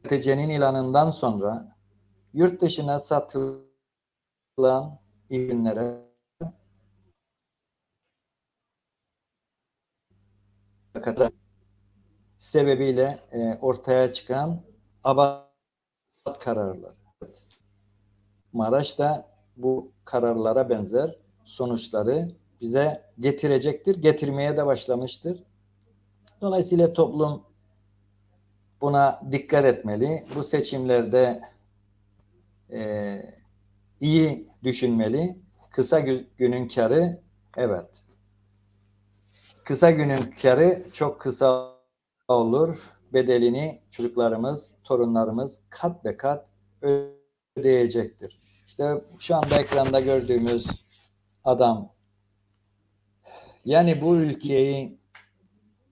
TC'nin 0.04 0.50
ilanından 0.50 1.10
sonra 1.10 1.76
yurt 2.34 2.62
dışına 2.62 3.00
satılan 3.00 3.60
ürünlere 5.30 6.10
kadar 11.02 11.32
sebebiyle 12.40 13.20
e, 13.32 13.58
ortaya 13.62 14.14
çıkan 14.14 14.62
abat 15.04 15.50
kararları. 16.40 16.96
Maraş 18.54 19.00
da 19.00 19.30
bu 19.58 19.92
kararlara 20.06 20.70
benzer 20.70 21.16
sonuçları 21.46 22.32
bize 22.62 23.04
getirecektir. 23.20 23.96
Getirmeye 24.02 24.58
de 24.58 24.66
başlamıştır. 24.66 25.44
Dolayısıyla 26.42 26.94
toplum 26.94 27.44
buna 28.82 29.20
dikkat 29.32 29.66
etmeli. 29.66 30.26
Bu 30.36 30.44
seçimlerde 30.44 31.42
e, 32.72 33.22
iyi 34.00 34.50
düşünmeli. 34.64 35.38
Kısa 35.72 36.00
günün 36.38 36.68
karı 36.68 37.22
evet. 37.58 38.04
Kısa 39.64 39.92
günün 39.92 40.32
karı 40.42 40.86
çok 40.92 41.22
kısa 41.22 41.79
olur. 42.30 42.94
Bedelini 43.14 43.82
çocuklarımız, 43.90 44.72
torunlarımız 44.84 45.62
kat 45.70 46.06
be 46.06 46.18
kat 46.18 46.52
ödeyecektir. 47.56 48.42
İşte 48.68 49.04
şu 49.20 49.36
anda 49.36 49.60
ekranda 49.60 50.00
gördüğümüz 50.00 50.86
adam 51.44 51.94
yani 53.66 54.02
bu 54.02 54.16
ülkeyi 54.16 55.00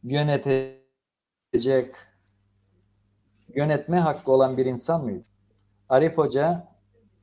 yönetecek 0.03 1.95
yönetme 3.55 3.97
hakkı 3.97 4.31
olan 4.31 4.57
bir 4.57 4.65
insan 4.65 5.03
mıydı? 5.03 5.27
Arif 5.89 6.17
Hoca 6.17 6.67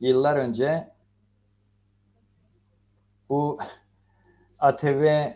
yıllar 0.00 0.36
önce 0.36 0.94
bu 3.28 3.58
ATV 4.58 5.28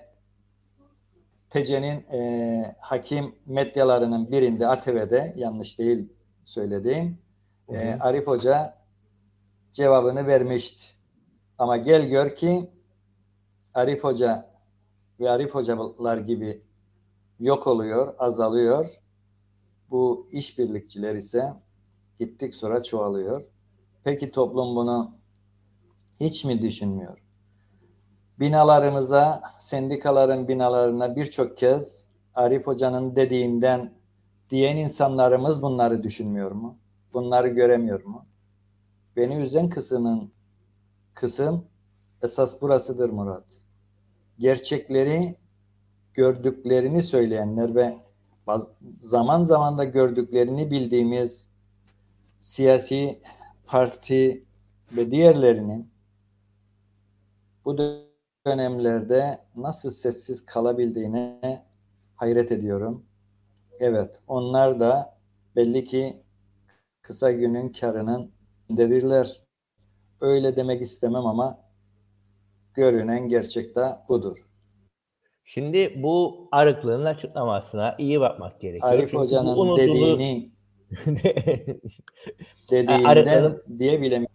TC'nin 1.50 2.04
e, 2.12 2.74
hakim 2.80 3.34
medyalarının 3.46 4.30
birinde 4.30 4.66
ATV'de 4.66 5.34
yanlış 5.36 5.78
değil 5.78 6.12
söylediğim 6.44 7.18
e, 7.68 7.94
Arif 8.00 8.26
Hoca 8.26 8.78
cevabını 9.72 10.26
vermişti. 10.26 10.82
Ama 11.58 11.76
gel 11.76 12.08
gör 12.08 12.34
ki 12.34 12.70
Arif 13.74 14.04
Hoca 14.04 14.50
ve 15.20 15.30
Arif 15.30 15.54
Hocalar 15.54 16.18
gibi 16.18 16.62
yok 17.40 17.66
oluyor, 17.66 18.14
azalıyor. 18.18 19.00
Bu 19.90 20.28
işbirlikçiler 20.32 21.14
ise 21.14 21.52
gittik 22.16 22.54
sonra 22.54 22.82
çoğalıyor. 22.82 23.44
Peki 24.04 24.30
toplum 24.30 24.76
bunu 24.76 25.14
hiç 26.20 26.44
mi 26.44 26.62
düşünmüyor? 26.62 27.27
Binalarımıza, 28.40 29.42
sendikaların 29.58 30.48
binalarına 30.48 31.16
birçok 31.16 31.56
kez 31.56 32.06
Arif 32.34 32.66
Hoca'nın 32.66 33.16
dediğinden 33.16 33.92
diyen 34.50 34.76
insanlarımız 34.76 35.62
bunları 35.62 36.02
düşünmüyor 36.02 36.50
mu? 36.50 36.78
Bunları 37.12 37.48
göremiyor 37.48 38.04
mu? 38.04 38.26
Beni 39.16 39.34
üzen 39.34 39.68
kısmın 39.68 40.32
kısım 41.14 41.64
esas 42.22 42.62
burasıdır 42.62 43.10
Murat. 43.10 43.44
Gerçekleri 44.38 45.36
gördüklerini 46.14 47.02
söyleyenler 47.02 47.74
ve 47.74 47.96
zaman 49.00 49.42
zaman 49.42 49.78
da 49.78 49.84
gördüklerini 49.84 50.70
bildiğimiz 50.70 51.48
siyasi 52.40 53.20
parti 53.66 54.44
ve 54.96 55.10
diğerlerinin 55.10 55.90
bu 57.64 57.78
dönemlerde 58.48 59.38
nasıl 59.56 59.90
sessiz 59.90 60.46
kalabildiğine 60.46 61.64
hayret 62.16 62.52
ediyorum. 62.52 63.06
Evet, 63.80 64.20
onlar 64.26 64.80
da 64.80 65.18
belli 65.56 65.84
ki 65.84 66.22
kısa 67.02 67.32
günün 67.32 67.72
karının 67.72 68.32
dedirler. 68.70 69.42
Öyle 70.20 70.56
demek 70.56 70.82
istemem 70.82 71.26
ama 71.26 71.58
görünen 72.74 73.28
gerçekte 73.28 73.80
budur. 74.08 74.38
Şimdi 75.44 76.02
bu 76.02 76.48
arıklığın 76.52 77.04
açıklamasına 77.04 77.96
iyi 77.98 78.20
bakmak 78.20 78.60
gerekiyor. 78.60 78.92
Arif 78.92 79.10
Çünkü 79.10 79.16
Hoca'nın 79.16 79.56
unutulu... 79.56 79.76
dediğini 79.76 80.50
dediğinden 82.70 83.60
diye 83.78 84.00
bilemiyorum. 84.00 84.27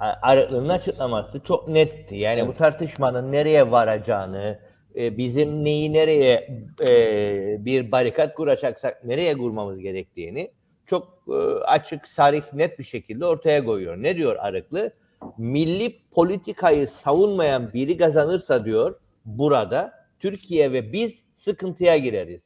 Arıklığın 0.00 0.68
açıklaması 0.68 1.40
çok 1.40 1.68
netti. 1.68 2.16
Yani 2.16 2.38
evet. 2.38 2.48
bu 2.48 2.54
tartışmanın 2.54 3.32
nereye 3.32 3.70
varacağını, 3.70 4.58
e, 4.96 5.16
bizim 5.18 5.64
neyi 5.64 5.92
nereye 5.92 6.46
e, 6.88 7.64
bir 7.64 7.92
barikat 7.92 8.34
kuracaksak 8.34 9.04
nereye 9.04 9.38
kurmamız 9.38 9.78
gerektiğini 9.78 10.50
çok 10.86 11.24
e, 11.28 11.32
açık, 11.64 12.08
sarih, 12.08 12.42
net 12.52 12.78
bir 12.78 12.84
şekilde 12.84 13.26
ortaya 13.26 13.64
koyuyor. 13.64 13.96
Ne 13.96 14.16
diyor 14.16 14.36
Arıklı? 14.38 14.92
Milli 15.38 15.98
politikayı 16.10 16.88
savunmayan 16.88 17.68
biri 17.74 17.96
kazanırsa 17.96 18.64
diyor 18.64 19.00
burada 19.24 19.92
Türkiye 20.20 20.72
ve 20.72 20.92
biz 20.92 21.14
sıkıntıya 21.36 21.96
gireriz. 21.96 22.40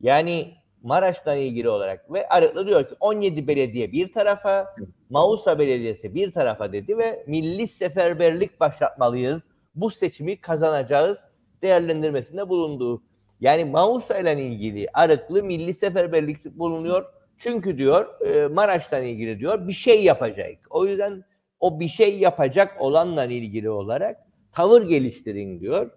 Yani 0.00 0.54
Maraş'tan 0.84 1.38
ilgili 1.38 1.68
olarak 1.68 2.12
ve 2.12 2.28
Arıklı 2.28 2.66
diyor 2.66 2.88
ki 2.88 2.94
17 3.00 3.48
belediye 3.48 3.92
bir 3.92 4.12
tarafa, 4.12 4.76
Mausa 5.10 5.58
Belediyesi 5.58 6.14
bir 6.14 6.32
tarafa 6.32 6.72
dedi 6.72 6.98
ve 6.98 7.24
milli 7.26 7.68
seferberlik 7.68 8.60
başlatmalıyız. 8.60 9.40
Bu 9.74 9.90
seçimi 9.90 10.40
kazanacağız 10.40 11.18
değerlendirmesinde 11.62 12.48
bulunduğu. 12.48 13.02
Yani 13.40 13.64
Mausa 13.64 14.18
ile 14.18 14.42
ilgili 14.42 14.88
Arıklı 14.94 15.42
milli 15.42 15.74
seferberlik 15.74 16.44
bulunuyor. 16.44 17.04
Çünkü 17.38 17.78
diyor 17.78 18.20
e, 18.20 18.46
Maraş'tan 18.46 19.02
ilgili 19.02 19.38
diyor 19.38 19.68
bir 19.68 19.72
şey 19.72 20.04
yapacak. 20.04 20.58
O 20.70 20.86
yüzden 20.86 21.24
o 21.60 21.80
bir 21.80 21.88
şey 21.88 22.18
yapacak 22.18 22.76
olanla 22.80 23.24
ilgili 23.24 23.70
olarak 23.70 24.16
tavır 24.52 24.82
geliştirin 24.82 25.60
diyor. 25.60 25.90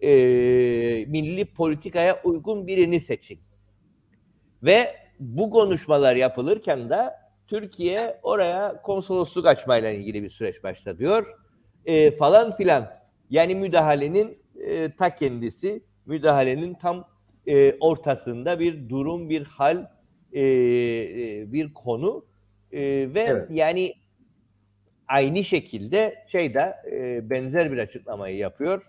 E, 0.00 0.10
milli 1.06 1.44
politikaya 1.44 2.20
uygun 2.24 2.66
birini 2.66 3.00
seçin. 3.00 3.38
Ve 4.64 4.94
bu 5.20 5.50
konuşmalar 5.50 6.16
yapılırken 6.16 6.90
de 6.90 7.10
Türkiye 7.46 8.18
oraya 8.22 8.82
konsolosluk 8.82 9.46
açmayla 9.46 9.90
ilgili 9.90 10.22
bir 10.22 10.30
süreç 10.30 10.62
başlatıyor. 10.62 11.26
E, 11.86 12.10
falan 12.10 12.56
filan. 12.56 12.90
Yani 13.30 13.54
müdahalenin 13.54 14.38
e, 14.66 14.90
ta 14.90 15.14
kendisi, 15.14 15.84
müdahalenin 16.06 16.74
tam 16.74 17.08
e, 17.46 17.78
ortasında 17.78 18.60
bir 18.60 18.88
durum, 18.88 19.30
bir 19.30 19.44
hal, 19.44 19.86
e, 20.32 20.40
e, 20.40 21.52
bir 21.52 21.74
konu 21.74 22.26
e, 22.72 22.80
ve 23.14 23.20
evet. 23.20 23.46
yani 23.50 23.94
aynı 25.08 25.44
şekilde 25.44 26.24
şeyde 26.28 26.74
e, 26.92 27.30
benzer 27.30 27.72
bir 27.72 27.78
açıklamayı 27.78 28.36
yapıyor. 28.36 28.82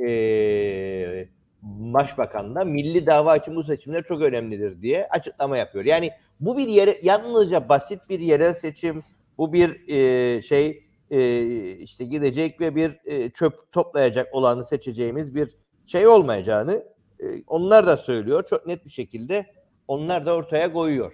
E, 0.00 1.28
Başbakan 1.62 2.54
da 2.54 2.64
milli 2.64 3.06
dava 3.06 3.36
için 3.36 3.56
bu 3.56 3.64
seçimler 3.64 4.02
çok 4.02 4.22
önemlidir 4.22 4.82
diye 4.82 5.08
açıklama 5.10 5.56
yapıyor. 5.56 5.84
Yani 5.84 6.10
bu 6.40 6.58
bir 6.58 6.68
yere 6.68 6.98
yalnızca 7.02 7.68
basit 7.68 8.08
bir 8.08 8.20
yerel 8.20 8.54
seçim, 8.54 9.00
bu 9.38 9.52
bir 9.52 9.88
e, 9.88 10.42
şey 10.42 10.84
e, 11.10 11.42
işte 11.72 12.04
gidecek 12.04 12.60
ve 12.60 12.76
bir 12.76 12.98
e, 13.04 13.30
çöp 13.30 13.72
toplayacak 13.72 14.34
olanı 14.34 14.66
seçeceğimiz 14.66 15.34
bir 15.34 15.56
şey 15.86 16.06
olmayacağını 16.06 16.84
e, 17.20 17.24
onlar 17.46 17.86
da 17.86 17.96
söylüyor 17.96 18.44
çok 18.50 18.66
net 18.66 18.84
bir 18.84 18.90
şekilde 18.90 19.46
onlar 19.88 20.26
da 20.26 20.34
ortaya 20.34 20.72
koyuyor. 20.72 21.12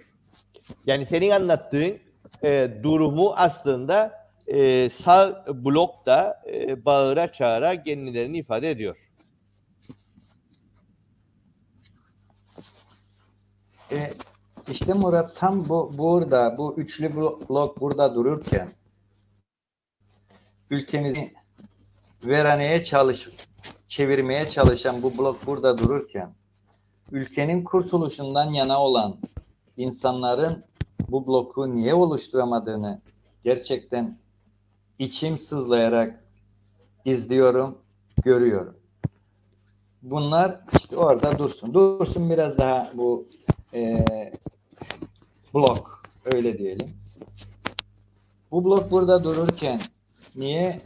Yani 0.85 1.05
senin 1.05 1.29
anlattığın 1.29 1.97
e, 2.43 2.69
durumu 2.83 3.33
aslında 3.35 4.27
e, 4.47 4.89
sağ 4.89 5.45
blokta 5.47 6.43
e, 6.53 6.85
bağıra 6.85 7.31
çağıra 7.31 7.81
kendilerini 7.81 8.37
ifade 8.37 8.69
ediyor. 8.69 9.06
E, 13.91 14.13
işte 14.71 14.93
Murat 14.93 15.35
tam 15.35 15.69
bu 15.69 15.91
burada 15.97 16.57
bu 16.57 16.75
üçlü 16.77 17.15
blok 17.15 17.81
burada 17.81 18.15
dururken 18.15 18.71
ülkemizi 20.69 21.33
veraneye 22.25 22.83
çalış 22.83 23.29
çevirmeye 23.87 24.49
çalışan 24.49 25.03
bu 25.03 25.17
blok 25.17 25.45
burada 25.45 25.77
dururken 25.77 26.33
ülkenin 27.11 27.63
kurtuluşundan 27.63 28.53
yana 28.53 28.81
olan 28.81 29.17
insanların 29.77 30.63
bu 31.09 31.27
bloku 31.27 31.75
niye 31.75 31.93
oluşturamadığını 31.93 33.01
gerçekten 33.41 34.17
içim 34.99 35.37
sızlayarak 35.37 36.23
izliyorum, 37.05 37.77
görüyorum. 38.23 38.77
Bunlar 40.01 40.59
işte 40.73 40.97
orada 40.97 41.37
dursun. 41.37 41.73
Dursun 41.73 42.29
biraz 42.29 42.57
daha 42.57 42.91
bu 42.93 43.27
e, 43.73 44.05
blok 45.53 46.03
öyle 46.25 46.57
diyelim. 46.57 46.97
Bu 48.51 48.65
blok 48.65 48.91
burada 48.91 49.23
dururken 49.23 49.81
niye 50.35 50.81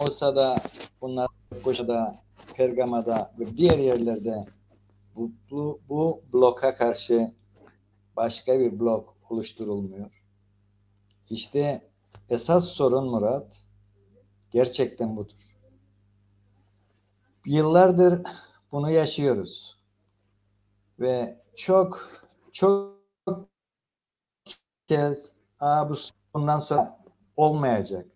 Mosa'da 0.00 0.56
bunlar 1.00 1.28
Koşa'da 1.64 2.16
Pergama'da 2.54 3.32
ve 3.38 3.56
diğer 3.56 3.78
yerlerde 3.78 4.46
bu, 5.16 5.32
bu, 5.50 5.80
bu 5.88 6.22
bloka 6.32 6.74
karşı 6.74 7.34
başka 8.16 8.60
bir 8.60 8.80
blok 8.80 9.16
oluşturulmuyor. 9.30 10.22
İşte 11.30 11.90
esas 12.30 12.64
sorun 12.64 13.10
Murat 13.10 13.64
gerçekten 14.50 15.16
budur. 15.16 15.56
Yıllardır 17.46 18.22
bunu 18.72 18.90
yaşıyoruz. 18.90 19.75
Ve 21.00 21.36
çok 21.56 22.10
çok 22.52 22.96
kez 24.88 25.32
Aa, 25.60 25.90
bu 25.90 25.94
bundan 26.34 26.58
sonra 26.58 26.98
olmayacak 27.36 28.06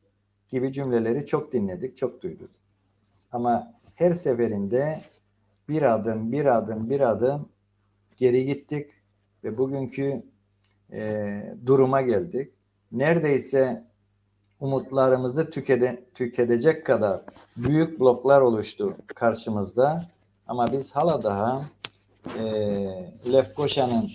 gibi 0.49 0.73
cümleleri 0.73 1.27
çok 1.27 1.53
dinledik, 1.53 1.97
çok 1.97 2.23
duyduk. 2.23 2.51
Ama 3.33 3.75
her 3.95 4.13
seferinde 4.13 5.01
bir 5.69 5.83
adım, 5.83 6.33
bir 6.33 6.47
adım, 6.47 6.91
bir 6.91 7.01
adım 7.01 7.49
geri 8.17 8.47
gittik 8.47 8.91
ve 9.45 9.59
bugünkü 9.59 10.23
e, 10.93 11.43
duruma 11.67 12.01
geldik. 12.01 12.53
Neredeyse 12.93 13.85
umutlarımızı 14.61 15.51
tükede, 15.51 16.05
tüketecek 16.15 16.87
kadar 16.87 17.21
büyük 17.57 18.01
bloklar 18.01 18.41
oluştu 18.41 18.97
karşımızda. 19.07 20.07
Ama 20.47 20.73
biz 20.73 20.93
hala 20.93 21.23
daha 21.23 21.63
e, 22.39 22.45
Lefkoşa'nın 23.33 24.11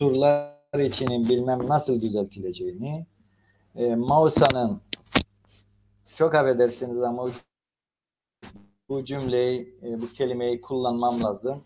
surlar 0.00 0.80
içinin 0.80 1.28
bilmem 1.28 1.68
nasıl 1.68 2.00
düzeltileceğini, 2.00 3.06
e, 3.76 3.94
Mausa'nın 3.94 4.80
çok 6.16 6.34
affedersiniz 6.34 7.02
ama 7.02 7.28
bu 8.88 9.04
cümleyi, 9.04 9.74
e, 9.82 10.00
bu 10.00 10.08
kelimeyi 10.08 10.60
kullanmam 10.60 11.22
lazım. 11.22 11.64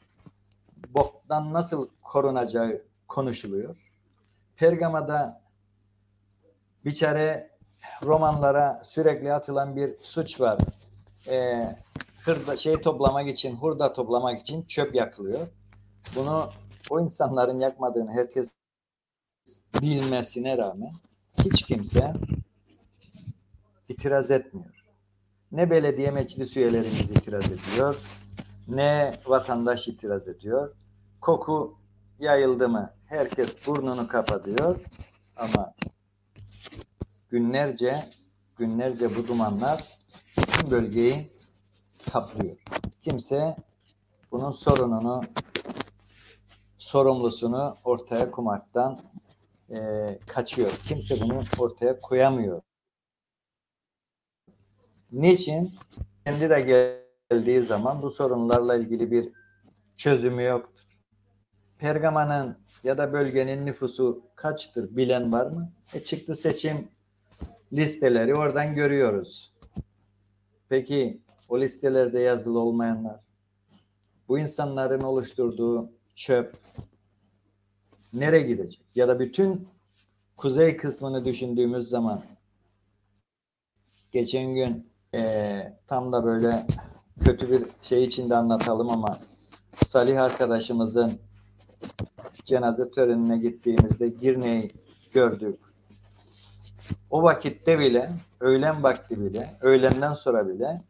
Boktan 0.89 1.53
nasıl 1.53 1.89
korunacağı 2.03 2.83
konuşuluyor. 3.09 3.77
Pergama'da 4.57 5.43
biçare 6.85 7.51
romanlara 8.03 8.81
sürekli 8.85 9.33
atılan 9.33 9.77
bir 9.77 9.99
suç 9.99 10.41
var. 10.41 10.59
E, 11.31 11.67
hırda, 12.27 12.57
şey 12.57 12.81
toplamak 12.81 13.29
için, 13.29 13.57
hurda 13.57 13.93
toplamak 13.93 14.39
için 14.39 14.63
çöp 14.63 14.95
yakılıyor. 14.95 15.47
Bunu 16.17 16.51
o 16.91 17.01
insanların 17.01 17.61
yakmadığını 17.61 18.13
herkes 18.13 18.53
bilmesine 19.83 20.59
rağmen 20.59 20.93
hiç 21.45 21.63
kimse 21.63 22.15
itiraz 23.89 24.31
etmiyor. 24.31 24.85
Ne 25.53 25.71
belediye 25.71 26.11
meclis 26.11 26.57
üyelerimiz 26.57 27.11
itiraz 27.11 27.53
ediyor, 27.53 27.97
ne 28.69 29.17
vatandaş 29.27 29.89
itiraz 29.89 30.29
ediyor. 30.29 30.75
Koku 31.21 31.79
yayıldı 32.19 32.69
mı 32.69 32.95
herkes 33.07 33.67
burnunu 33.67 34.09
kapatıyor 34.09 34.77
ama 35.37 35.75
günlerce 37.29 38.05
günlerce 38.57 39.17
bu 39.17 39.29
dumanlar 39.29 39.85
bütün 40.37 40.71
bölgeyi 40.71 41.36
kaplıyor. 42.13 42.57
Kimse 43.01 43.57
bunun 44.33 44.51
sorununu 44.51 45.25
sorumlusunu 46.79 47.77
ortaya 47.85 48.31
koymaktan 48.31 48.99
e, 49.71 49.79
kaçıyor. 50.27 50.71
Kimse 50.71 51.21
bunu 51.21 51.43
ortaya 51.59 52.01
koyamıyor. 52.01 52.63
Niçin? 55.13 55.75
Kendi 56.25 56.51
de 56.51 56.61
geldiği 57.31 57.63
zaman 57.63 58.03
bu 58.03 58.11
sorunlarla 58.11 58.77
ilgili 58.77 59.11
bir 59.11 59.33
çözümü 59.97 60.43
yoktur. 60.43 60.85
Pergama'nın 61.79 62.59
ya 62.85 62.99
da 62.99 63.13
bölgenin 63.13 63.67
nüfusu 63.67 64.23
kaçtır 64.35 64.97
bilen 64.97 65.33
var 65.33 65.47
mı? 65.47 65.73
E 65.95 66.05
çıktı 66.05 66.35
seçim 66.35 66.89
listeleri 67.73 68.35
oradan 68.35 68.75
görüyoruz. 68.75 69.55
Peki 70.69 71.23
o 71.49 71.61
listelerde 71.61 72.21
yazılı 72.21 72.59
olmayanlar, 72.59 73.21
bu 74.29 74.39
insanların 74.39 75.01
oluşturduğu 75.01 75.91
çöp 76.15 76.57
nereye 78.13 78.43
gidecek? 78.43 78.83
Ya 78.95 79.09
da 79.09 79.21
bütün 79.21 79.69
kuzey 80.37 80.77
kısmını 80.77 81.25
düşündüğümüz 81.25 81.89
zaman 81.89 82.21
geçen 84.11 84.55
gün 84.55 84.91
e, 85.15 85.63
tam 85.87 86.13
da 86.13 86.25
böyle 86.25 86.67
kötü 87.25 87.51
bir 87.51 87.63
şey 87.81 88.05
içinde 88.05 88.37
anlatalım 88.37 88.91
ama 88.91 89.19
Salih 89.85 90.23
arkadaşımızın 90.23 91.19
cenaze 92.45 92.91
törenine 92.91 93.39
gittiğimizde 93.39 94.09
Girne'yi 94.09 94.73
gördük. 95.13 95.59
O 97.11 97.23
vakitte 97.23 97.79
bile, 97.79 98.11
öğlen 98.41 98.83
vakti 98.83 99.21
bile, 99.21 99.57
öğlenden 99.61 100.15
sonra 100.15 100.49
bile 100.49 100.83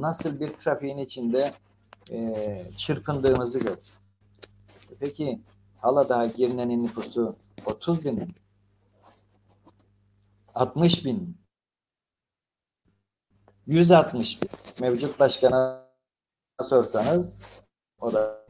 nasıl 0.00 0.40
bir 0.40 0.48
trafiğin 0.48 0.98
içinde 0.98 1.52
e, 2.10 2.70
çırpındığımızı 2.78 3.58
gördük. 3.58 3.92
Peki 5.00 5.40
Aladağ 5.82 6.26
Girne'nin 6.26 6.84
nüfusu 6.84 7.36
30 7.66 8.04
bin 8.04 8.14
mi? 8.14 8.28
60 10.54 11.04
bin 11.04 11.22
mi? 11.22 11.34
160 13.66 14.42
bin. 14.42 14.50
Mevcut 14.80 15.20
başkana 15.20 15.86
sorsanız 16.62 17.36
o 17.98 18.12
da 18.12 18.46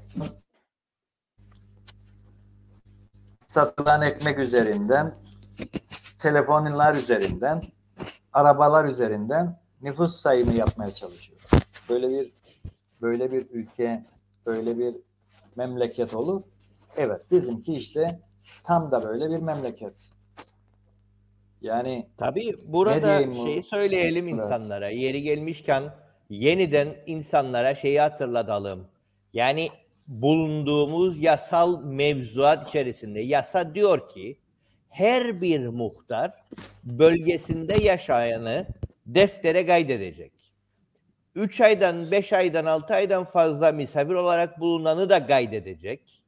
satılan 3.46 4.02
ekmek 4.02 4.38
üzerinden, 4.38 5.14
telefonlar 6.18 6.94
üzerinden, 6.94 7.62
arabalar 8.32 8.84
üzerinden 8.84 9.60
nüfus 9.82 10.16
sayımı 10.16 10.52
yapmaya 10.52 10.92
çalışıyor. 10.92 11.35
Böyle 11.88 12.08
bir 12.08 12.30
böyle 13.02 13.32
bir 13.32 13.46
ülke, 13.50 14.04
böyle 14.46 14.78
bir 14.78 14.94
memleket 15.56 16.14
olur. 16.14 16.42
Evet, 16.96 17.22
bizimki 17.30 17.74
işte 17.74 18.20
tam 18.64 18.90
da 18.90 19.04
böyle 19.04 19.30
bir 19.30 19.42
memleket. 19.42 20.10
Yani 21.62 22.06
tabii 22.16 22.54
burada 22.64 23.22
şey 23.22 23.62
söyleyelim 23.62 24.28
evet. 24.28 24.44
insanlara. 24.44 24.90
Yeri 24.90 25.22
gelmişken 25.22 25.82
yeniden 26.30 26.96
insanlara 27.06 27.74
şeyi 27.74 28.00
hatırlatalım. 28.00 28.86
Yani 29.32 29.68
bulunduğumuz 30.08 31.22
yasal 31.22 31.82
mevzuat 31.84 32.68
içerisinde 32.68 33.20
yasa 33.20 33.74
diyor 33.74 34.08
ki 34.08 34.38
her 34.88 35.40
bir 35.40 35.66
muhtar 35.66 36.32
bölgesinde 36.84 37.84
yaşayanı 37.84 38.66
deftere 39.06 39.66
kaydedecek. 39.66 40.32
3 41.36 41.60
aydan, 41.60 42.10
5 42.10 42.32
aydan, 42.32 42.64
6 42.64 42.94
aydan 42.94 43.24
fazla 43.24 43.72
misafir 43.72 44.14
olarak 44.14 44.60
bulunanı 44.60 45.08
da 45.08 45.26
kaydedecek. 45.26 46.22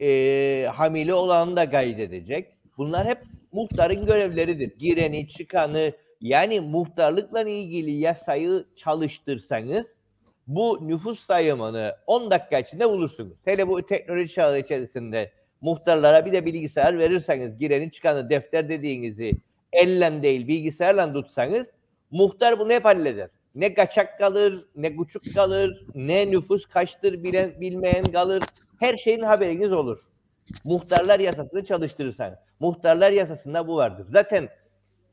E, 0.00 0.68
hamile 0.74 1.14
olanı 1.14 1.56
da 1.56 1.70
kaydedecek. 1.70 2.46
Bunlar 2.78 3.06
hep 3.06 3.18
muhtarın 3.52 4.06
görevleridir. 4.06 4.78
Gireni, 4.78 5.28
çıkanı 5.28 5.92
yani 6.20 6.60
muhtarlıkla 6.60 7.48
ilgili 7.48 7.90
yasayı 7.90 8.64
çalıştırsanız 8.76 9.86
bu 10.46 10.88
nüfus 10.88 11.26
sayımını 11.26 11.96
10 12.06 12.30
dakika 12.30 12.58
içinde 12.58 12.88
bulursunuz. 12.88 13.36
Hele 13.44 13.68
bu 13.68 13.86
teknoloji 13.86 14.34
çağı 14.34 14.58
içerisinde 14.58 15.32
Muhtarlara 15.62 16.26
bir 16.26 16.32
de 16.32 16.46
bilgisayar 16.46 16.98
verirseniz 16.98 17.58
girenin 17.58 17.88
çıkanı 17.90 18.30
defter 18.30 18.68
dediğinizi 18.68 19.32
ellen 19.72 20.22
değil 20.22 20.48
bilgisayarla 20.48 21.12
tutsanız 21.12 21.66
muhtar 22.10 22.58
bunu 22.58 22.72
hep 22.72 22.84
halleder. 22.84 23.28
Ne 23.54 23.74
kaçak 23.74 24.18
kalır, 24.18 24.64
ne 24.76 24.96
küçük 24.96 25.34
kalır, 25.34 25.86
ne 25.94 26.30
nüfus 26.30 26.66
kaçtır 26.66 27.22
bilen, 27.24 27.60
bilmeyen 27.60 28.04
kalır. 28.04 28.42
Her 28.80 28.96
şeyin 28.96 29.20
haberiniz 29.20 29.72
olur. 29.72 29.98
Muhtarlar 30.64 31.20
yasasını 31.20 31.64
çalıştırırsan. 31.64 32.36
Muhtarlar 32.60 33.10
yasasında 33.10 33.68
bu 33.68 33.76
vardır. 33.76 34.06
Zaten 34.10 34.48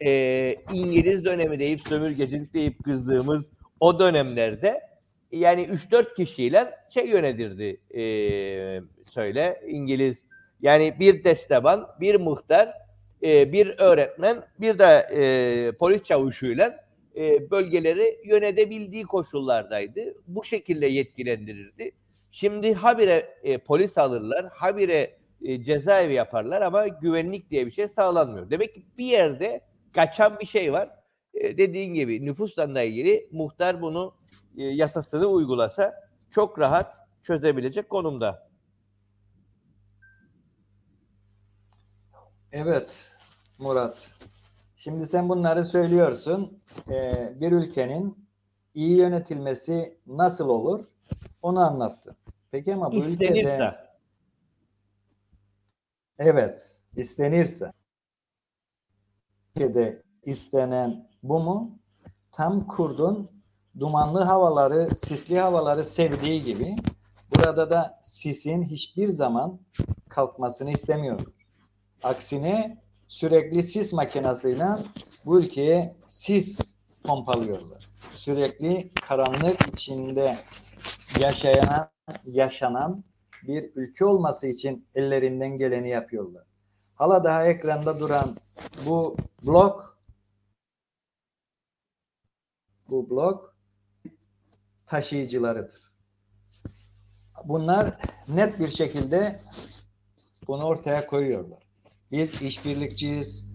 e, 0.05 0.55
İngiliz 0.73 1.25
dönemi 1.25 1.59
deyip 1.59 1.87
sömürgecilik 1.87 2.53
deyip 2.53 2.83
kızdığımız 2.83 3.43
o 3.79 3.99
dönemlerde 3.99 4.89
yani 5.31 5.61
3-4 5.61 6.15
kişiyle 6.15 6.75
şey 6.89 7.07
yönetirdi 7.07 7.77
e, 7.93 8.03
söyle 9.13 9.61
İngiliz 9.67 10.17
yani 10.61 10.95
bir 10.99 11.23
desteban, 11.23 11.87
bir 12.01 12.15
muhtar, 12.15 12.73
e, 13.23 13.53
bir 13.53 13.75
öğretmen, 13.77 14.37
bir 14.59 14.79
de 14.79 15.07
e, 15.13 15.71
polis 15.71 16.03
çavuşuyla 16.03 16.88
e, 17.19 17.51
bölgeleri 17.51 18.21
yönetebildiği 18.25 19.03
koşullardaydı. 19.03 20.01
Bu 20.27 20.43
şekilde 20.43 20.85
yetkilendirirdi. 20.87 21.91
Şimdi 22.31 22.73
habire 22.73 23.37
e, 23.43 23.57
polis 23.57 23.97
alırlar, 23.97 24.49
habire 24.49 25.17
e, 25.41 25.63
cezaevi 25.63 26.13
yaparlar 26.13 26.61
ama 26.61 26.87
güvenlik 26.87 27.49
diye 27.51 27.65
bir 27.65 27.71
şey 27.71 27.87
sağlanmıyor. 27.87 28.49
Demek 28.49 28.73
ki 28.73 28.85
bir 28.97 29.05
yerde 29.05 29.61
kaçan 29.93 30.39
bir 30.39 30.45
şey 30.45 30.73
var. 30.73 30.89
E, 31.33 31.57
dediğin 31.57 31.93
gibi 31.93 32.25
nüfusla 32.25 32.75
da 32.75 32.81
ilgili 32.81 33.29
muhtar 33.31 33.81
bunu 33.81 34.15
e, 34.57 34.63
yasasını 34.63 35.25
uygulasa 35.25 35.93
çok 36.31 36.59
rahat 36.59 36.95
çözebilecek 37.23 37.89
konumda. 37.89 38.49
Evet 42.51 43.11
Murat. 43.59 44.11
Şimdi 44.79 45.07
sen 45.07 45.29
bunları 45.29 45.65
söylüyorsun. 45.65 46.61
Ee, 46.89 47.33
bir 47.39 47.51
ülkenin 47.51 48.29
iyi 48.73 48.97
yönetilmesi 48.97 49.97
nasıl 50.07 50.49
olur? 50.49 50.85
Onu 51.41 51.59
anlattın. 51.59 52.15
Peki 52.51 52.73
ama 52.73 52.91
bu 52.91 52.95
ülkede 52.95 53.39
İstenirse. 53.39 53.75
evet 56.17 56.81
istenirse 56.95 57.73
ülkede 59.55 60.03
istenen 60.23 61.09
bu 61.23 61.39
mu? 61.39 61.79
Tam 62.31 62.67
kurdun 62.67 63.29
dumanlı 63.79 64.23
havaları, 64.23 64.95
sisli 64.95 65.39
havaları 65.39 65.85
sevdiği 65.85 66.43
gibi 66.43 66.75
burada 67.35 67.69
da 67.69 67.99
sisin 68.03 68.63
hiçbir 68.63 69.07
zaman 69.07 69.59
kalkmasını 70.09 70.71
istemiyor. 70.71 71.19
Aksine 72.03 72.88
sürekli 73.09 73.63
sis 73.63 73.93
makinesiyle 73.93 74.67
bu 75.25 75.39
ülkeye 75.39 75.95
sis 76.07 76.59
pompalıyorlar. 77.03 77.89
Sürekli 78.13 78.89
karanlık 78.89 79.67
içinde 79.73 80.39
yaşayan, 81.19 81.91
yaşanan 82.25 83.03
bir 83.43 83.71
ülke 83.75 84.05
olması 84.05 84.47
için 84.47 84.87
ellerinden 84.95 85.57
geleni 85.57 85.89
yapıyorlar. 85.89 86.43
Hala 86.95 87.23
daha 87.23 87.45
ekranda 87.45 87.99
duran 87.99 88.37
bu 88.85 89.17
blok 89.43 89.99
bu 92.89 93.09
blok 93.09 93.55
taşıyıcılarıdır. 94.85 95.91
Bunlar 97.45 97.97
net 98.27 98.59
bir 98.59 98.67
şekilde 98.67 99.41
bunu 100.47 100.63
ortaya 100.63 101.07
koyuyorlar. 101.07 101.68
Biz 102.11 102.41
işbirlikçiyiz, 102.41 103.47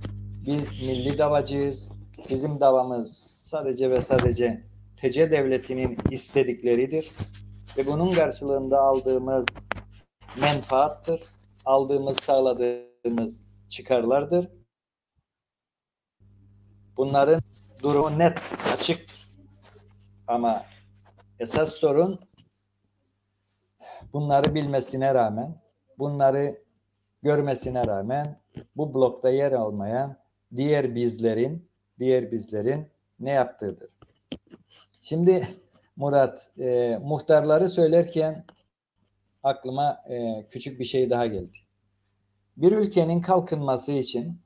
biz 0.47 0.83
milli 0.83 1.19
davacıyız, 1.19 1.89
bizim 2.31 2.61
davamız 2.61 3.27
sadece 3.41 3.91
ve 3.91 4.01
sadece 4.01 4.65
TC 4.97 5.31
devletinin 5.31 5.99
istedikleridir 6.11 7.11
ve 7.79 7.87
bunun 7.87 8.15
karşılığında 8.15 8.81
aldığımız 8.81 9.47
menfaattır, 10.41 11.23
aldığımız 11.65 12.17
sağladığımız 12.21 13.41
çıkarlardır. 13.69 14.51
Bunların 16.97 17.41
durumu 17.83 18.19
net, 18.19 18.39
açıktır. 18.75 19.29
Ama 20.27 20.63
esas 21.39 21.73
sorun 21.73 22.21
bunları 24.13 24.55
bilmesine 24.55 25.15
rağmen, 25.15 25.63
bunları 25.99 26.65
görmesine 27.23 27.87
rağmen 27.87 28.44
bu 28.77 28.95
blokta 28.95 29.31
yer 29.31 29.53
almayan 29.53 30.17
diğer 30.57 30.95
bizlerin, 30.95 31.69
diğer 31.99 32.33
bizlerin 32.33 32.89
ne 33.21 33.31
yaptığıdır. 33.31 33.93
Şimdi 35.01 35.43
Murat, 35.97 36.51
e, 36.59 36.99
muhtarları 37.03 37.69
söylerken 37.69 38.45
aklıma 39.43 40.03
e, 40.09 40.47
küçük 40.51 40.81
bir 40.81 40.85
şey 40.85 41.11
daha 41.11 41.27
geldi. 41.27 41.59
Bir 42.57 42.73
ülkenin 42.73 43.21
kalkınması 43.21 43.93
için 43.93 44.41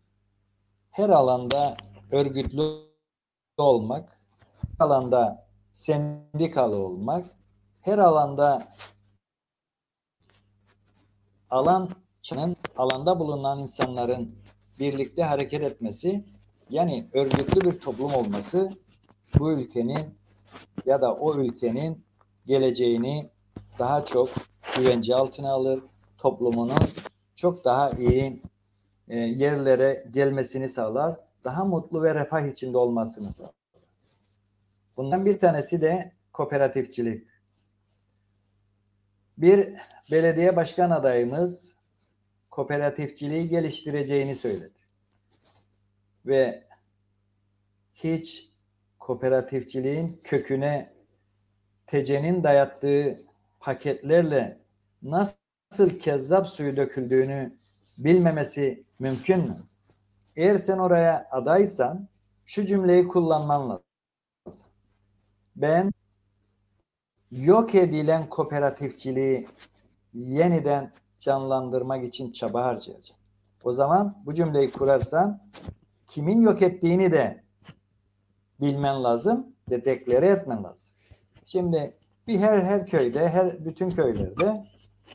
her 0.90 1.08
alanda 1.08 1.76
örgütlü 2.10 2.88
olmak, 3.56 4.18
her 4.78 4.86
alanda 4.86 5.48
sendikalı 5.72 6.76
olmak, 6.76 7.26
her 7.82 7.98
alanda 7.98 8.68
alan 11.50 11.90
alanda 12.76 13.20
bulunan 13.20 13.58
insanların 13.58 14.34
birlikte 14.80 15.24
hareket 15.24 15.62
etmesi 15.62 16.24
yani 16.70 17.08
örgütlü 17.12 17.60
bir 17.60 17.80
toplum 17.80 18.14
olması 18.14 18.72
bu 19.38 19.52
ülkenin 19.52 20.18
ya 20.86 21.00
da 21.00 21.14
o 21.14 21.34
ülkenin 21.34 22.04
geleceğini 22.46 23.30
daha 23.78 24.04
çok 24.04 24.28
güvence 24.76 25.14
altına 25.14 25.52
alır, 25.52 25.82
toplumunun 26.18 26.88
çok 27.34 27.64
daha 27.64 27.90
iyi 27.90 28.42
e, 29.08 29.18
yerlere 29.18 30.06
gelmesini 30.10 30.68
sağlar, 30.68 31.20
daha 31.44 31.64
mutlu 31.64 32.02
ve 32.02 32.14
refah 32.14 32.46
içinde 32.46 32.78
olmasını 32.78 33.32
sağlar. 33.32 33.52
Bundan 34.96 35.26
bir 35.26 35.38
tanesi 35.38 35.82
de 35.82 36.12
kooperatifçilik. 36.32 37.26
Bir 39.38 39.74
belediye 40.10 40.56
başkan 40.56 40.90
adayımız 40.90 41.77
kooperatifçiliği 42.58 43.48
geliştireceğini 43.48 44.36
söyledi. 44.36 44.78
Ve 46.26 46.64
hiç 47.94 48.50
kooperatifçiliğin 48.98 50.20
köküne 50.24 50.92
TC'nin 51.86 52.42
dayattığı 52.44 53.22
paketlerle 53.60 54.58
nasıl 55.02 55.98
kezzap 55.98 56.48
suyu 56.48 56.76
döküldüğünü 56.76 57.56
bilmemesi 57.98 58.84
mümkün 58.98 59.40
mü? 59.40 59.62
Eğer 60.36 60.56
sen 60.56 60.78
oraya 60.78 61.28
adaysan 61.30 62.08
şu 62.46 62.66
cümleyi 62.66 63.08
kullanman 63.08 63.80
lazım. 64.46 64.66
Ben 65.56 65.92
yok 67.30 67.74
edilen 67.74 68.28
kooperatifçiliği 68.28 69.48
yeniden 70.14 70.92
canlandırmak 71.18 72.04
için 72.04 72.32
çaba 72.32 72.64
harcayacağım. 72.64 73.20
O 73.64 73.72
zaman 73.72 74.22
bu 74.26 74.34
cümleyi 74.34 74.70
kurarsan 74.70 75.42
kimin 76.06 76.40
yok 76.40 76.62
ettiğini 76.62 77.12
de 77.12 77.44
bilmen 78.60 79.04
lazım 79.04 79.46
ve 79.70 79.84
deklare 79.84 80.28
etmen 80.28 80.64
lazım. 80.64 80.94
Şimdi 81.44 81.98
bir 82.26 82.38
her 82.38 82.62
her 82.62 82.86
köyde, 82.86 83.28
her 83.28 83.64
bütün 83.64 83.90
köylerde 83.90 84.66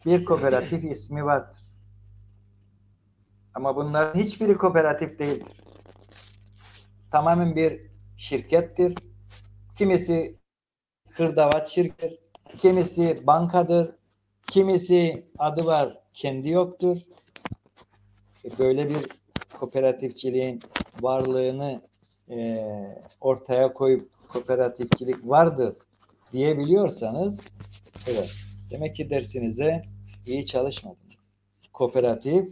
bir 0.06 0.26
kooperatif 0.26 0.84
ismi 0.84 1.26
vardır. 1.26 1.60
Ama 3.54 3.76
bunların 3.76 4.20
hiçbiri 4.20 4.58
kooperatif 4.58 5.20
değildir. 5.20 5.62
Tamamen 7.12 7.56
bir 7.56 7.82
şirkettir. 8.18 8.96
Kimisi 9.78 10.40
hırdavat 11.10 11.68
şirkettir, 11.68 12.20
kimisi 12.58 13.28
bankadır, 13.28 13.96
kimisi 14.48 15.26
adı 15.40 15.66
var 15.66 15.98
kendi 16.14 16.50
yoktur. 16.50 16.98
E, 18.46 18.58
böyle 18.60 18.90
bir 18.90 19.10
kooperatifçiliğin 19.54 20.60
varlığını 21.02 21.82
e, 22.30 22.58
ortaya 23.22 23.74
koyup 23.74 24.12
kooperatifçilik 24.30 25.30
vardır 25.30 25.76
diyebiliyorsanız 26.32 27.40
evet 28.08 28.32
demek 28.70 28.96
ki 28.96 29.10
dersinize 29.10 29.82
iyi 30.26 30.46
çalışmadınız. 30.46 31.30
Kooperatif 31.74 32.46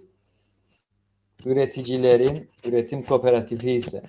üreticilerin 1.46 2.50
üretim 2.66 3.06
kooperatifi 3.06 3.72
ise 3.72 4.04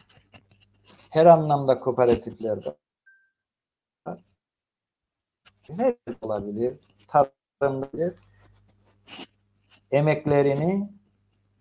her 1.10 1.26
anlamda 1.26 1.80
kooperatifler 1.80 2.66
var. 2.66 2.76
Her 5.62 5.96
olabilir, 6.22 6.78
tarımda 7.08 7.41
olabilir. 7.70 8.14
emeklerini, 9.90 10.92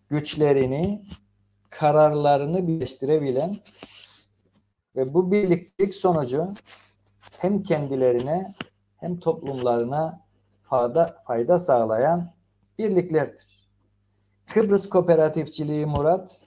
güçlerini, 0.10 1.06
kararlarını 1.70 2.68
birleştirebilen 2.68 3.58
ve 4.96 5.14
bu 5.14 5.32
birliktelik 5.32 5.96
sonucu 5.96 6.54
hem 7.38 7.64
kendilerine 7.64 8.54
hem 8.98 9.20
toplumlarına 9.20 10.26
fayda, 10.64 11.24
fayda 11.28 11.60
sağlayan 11.60 12.34
birliklerdir. 12.78 13.70
Kıbrıs 14.46 14.90
Kooperatifçiliği 14.90 15.86
Murat 15.86 16.42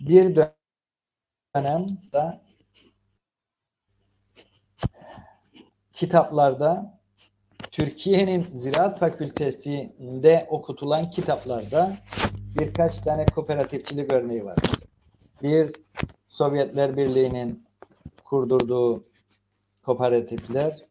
bir 0.00 0.36
dönemde 1.54 2.40
kitaplarda 5.92 6.93
Türkiye'nin 7.70 8.42
Ziraat 8.42 8.98
Fakültesi'nde 8.98 10.46
okutulan 10.50 11.10
kitaplarda 11.10 11.96
birkaç 12.60 12.98
tane 12.98 13.26
kooperatifçilik 13.26 14.12
örneği 14.12 14.44
var. 14.44 14.58
Bir 15.42 15.72
Sovyetler 16.28 16.96
Birliği'nin 16.96 17.66
kurdurduğu 18.24 19.04
kooperatifler, 19.82 20.86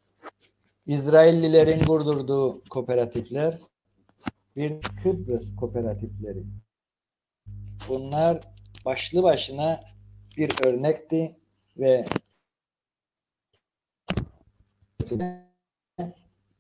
İsraillilerin 0.86 1.86
kurdurduğu 1.86 2.64
kooperatifler, 2.70 3.58
bir 4.56 4.82
Kıbrıs 4.82 5.56
kooperatifleri. 5.56 6.44
Bunlar 7.90 8.40
başlı 8.86 9.24
başına 9.24 9.80
bir 10.38 10.66
örnekti 10.66 11.36
ve 11.78 12.06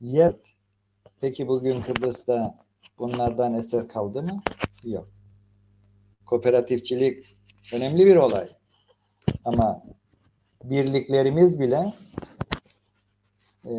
yer. 0.03 0.35
Peki 1.21 1.47
bugün 1.47 1.81
Kıbrıs'ta 1.81 2.59
bunlardan 2.99 3.53
eser 3.53 3.87
kaldı 3.87 4.23
mı? 4.23 4.43
Yok. 4.83 5.09
Kooperatifçilik 6.25 7.37
önemli 7.73 8.05
bir 8.05 8.15
olay. 8.15 8.49
Ama 9.45 9.83
birliklerimiz 10.63 11.59
bile 11.59 11.93
e, 13.65 13.73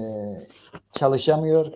çalışamıyor. 0.92 1.72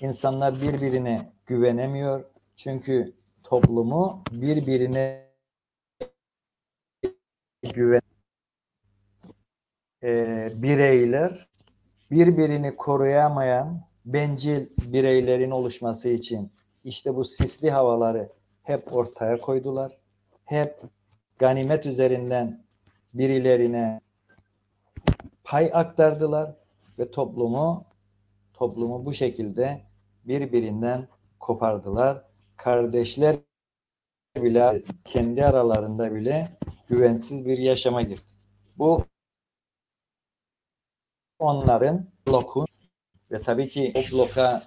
İnsanlar 0.00 0.60
birbirine 0.60 1.32
güvenemiyor. 1.46 2.24
Çünkü 2.56 3.14
toplumu 3.44 4.22
birbirine 4.32 5.30
güven 7.62 8.02
e, 10.02 10.48
bireyler 10.54 11.49
birbirini 12.10 12.76
koruyamayan 12.76 13.80
bencil 14.04 14.66
bireylerin 14.84 15.50
oluşması 15.50 16.08
için 16.08 16.52
işte 16.84 17.16
bu 17.16 17.24
sisli 17.24 17.70
havaları 17.70 18.32
hep 18.62 18.92
ortaya 18.92 19.40
koydular. 19.40 19.92
Hep 20.44 20.80
ganimet 21.38 21.86
üzerinden 21.86 22.64
birilerine 23.14 24.00
pay 25.44 25.70
aktardılar 25.72 26.56
ve 26.98 27.10
toplumu 27.10 27.84
toplumu 28.52 29.04
bu 29.04 29.12
şekilde 29.12 29.80
birbirinden 30.24 31.08
kopardılar. 31.40 32.24
Kardeşler 32.56 33.36
bile 34.36 34.82
kendi 35.04 35.44
aralarında 35.44 36.14
bile 36.14 36.48
güvensiz 36.88 37.46
bir 37.46 37.58
yaşama 37.58 38.02
girdi. 38.02 38.32
Bu 38.78 39.04
onların 41.40 42.06
bloku 42.28 42.64
ve 43.30 43.42
tabii 43.42 43.68
ki 43.68 43.92
o 43.96 44.12
bloka 44.12 44.62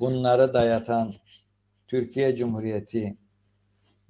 bunları 0.00 0.54
dayatan 0.54 1.12
Türkiye 1.88 2.36
Cumhuriyeti 2.36 3.16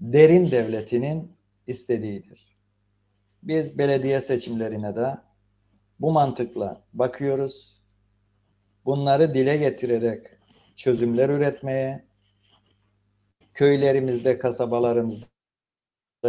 derin 0.00 0.50
devletinin 0.50 1.36
istediğidir. 1.66 2.56
Biz 3.42 3.78
belediye 3.78 4.20
seçimlerine 4.20 4.96
de 4.96 5.16
bu 6.00 6.12
mantıkla 6.12 6.82
bakıyoruz. 6.92 7.82
Bunları 8.84 9.34
dile 9.34 9.56
getirerek 9.56 10.26
çözümler 10.76 11.28
üretmeye, 11.28 12.04
köylerimizde, 13.54 14.38
kasabalarımızda, 14.38 15.26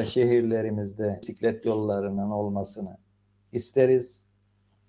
şehirlerimizde 0.05 1.19
bisiklet 1.21 1.65
yollarının 1.65 2.29
olmasını 2.29 2.97
isteriz. 3.51 4.24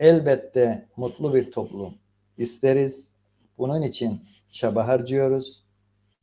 Elbette 0.01 0.87
mutlu 0.97 1.35
bir 1.35 1.53
toplum 1.53 1.95
isteriz. 2.39 3.13
Bunun 3.59 3.83
için 3.83 4.23
çaba 4.53 4.89
harcıyoruz. 4.89 5.63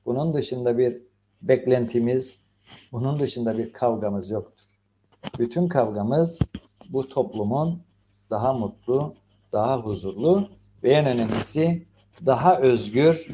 Bunun 0.05 0.33
dışında 0.33 0.77
bir 0.77 1.01
beklentimiz, 1.41 2.39
bunun 2.91 3.19
dışında 3.19 3.57
bir 3.57 3.73
kavgamız 3.73 4.29
yoktur. 4.29 4.65
Bütün 5.39 5.67
kavgamız 5.67 6.39
bu 6.89 7.09
toplumun 7.09 7.81
daha 8.29 8.53
mutlu, 8.53 9.15
daha 9.53 9.79
huzurlu 9.79 10.49
ve 10.83 10.91
en 10.91 11.05
önemlisi 11.05 11.85
daha 12.25 12.59
özgür 12.59 13.27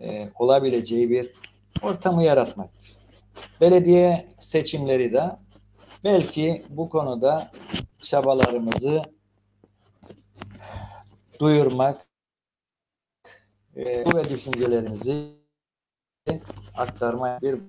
e, 0.00 0.28
olabileceği 0.38 1.10
bir 1.10 1.32
ortamı 1.82 2.22
yaratmaktır. 2.22 2.96
Belediye 3.60 4.28
seçimleri 4.38 5.12
de 5.12 5.22
belki 6.04 6.64
bu 6.68 6.88
konuda 6.88 7.50
çabalarımızı 8.00 9.02
duyurmak 11.40 12.06
e, 13.76 13.84
ve 14.14 14.30
düşüncelerimizi 14.30 15.40
aktarmaya 16.74 17.40
bir 17.42 17.60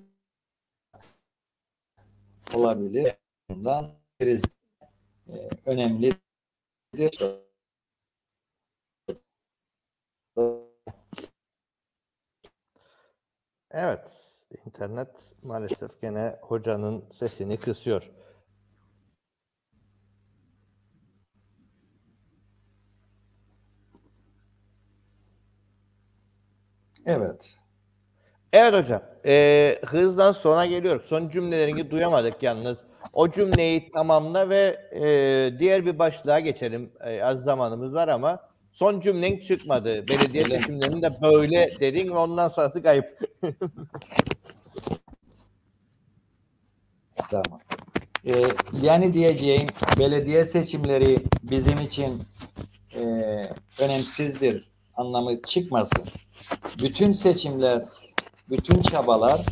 olabilir. 2.53 3.13
Bundan 3.49 3.91
biriz 4.19 4.43
e, 5.28 5.49
önemlidir. 5.65 6.19
Evet. 13.72 13.99
internet 14.65 15.09
maalesef 15.43 16.01
gene 16.01 16.39
hocanın 16.41 17.05
sesini 17.13 17.59
kısıyor. 17.59 18.11
Evet. 27.06 27.58
Evet 28.54 28.74
hocam. 28.74 29.02
Ee, 29.26 29.80
hızdan 29.86 30.32
sona 30.34 30.66
geliyoruz. 30.66 31.06
Son 31.06 31.30
cümlelerini 31.30 31.91
duyamadık 31.91 32.43
yalnız. 32.43 32.78
O 33.14 33.32
cümleyi 33.32 33.91
tamamla 33.91 34.49
ve 34.49 34.76
e, 34.91 35.60
diğer 35.60 35.86
bir 35.86 35.99
başlığa 35.99 36.39
geçelim. 36.39 36.91
E, 37.02 37.24
az 37.24 37.43
zamanımız 37.43 37.93
var 37.93 38.08
ama 38.08 38.39
son 38.72 38.99
cümlen 38.99 39.38
çıkmadı. 39.39 40.08
Belediye 40.08 40.43
seçimlerinde 40.43 41.12
böyle 41.22 41.80
dedin 41.80 42.08
ve 42.08 42.18
ondan 42.18 42.47
sonrası 42.49 42.84
kayıp. 42.84 43.20
Tamam. 47.30 47.60
Ee, 48.28 48.34
yani 48.82 49.14
diyeceğim 49.14 49.68
belediye 49.99 50.45
seçimleri 50.45 51.18
bizim 51.43 51.80
için 51.80 52.24
e, 52.95 53.02
önemsizdir 53.80 54.72
anlamı 54.95 55.41
çıkmasın. 55.41 56.04
Bütün 56.84 57.12
seçimler, 57.12 57.84
bütün 58.50 58.82
çabalar 58.82 59.46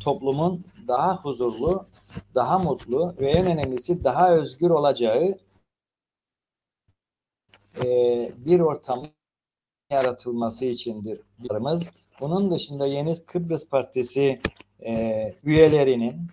toplumun 0.00 0.64
daha 0.88 1.16
huzurlu, 1.16 1.86
daha 2.34 2.58
mutlu 2.58 3.14
ve 3.18 3.30
en 3.30 3.46
önemlisi 3.46 4.04
daha 4.04 4.34
özgür 4.34 4.70
olacağı 4.70 5.38
e, 7.84 7.86
bir 8.36 8.60
ortam 8.60 9.06
yaratılması 9.90 10.64
içindir. 10.64 11.20
Bunun 12.20 12.50
dışında 12.50 12.86
Yeni 12.86 13.14
Kıbrıs 13.26 13.68
Partisi 13.68 14.40
e, 14.86 15.34
üyelerinin 15.44 16.30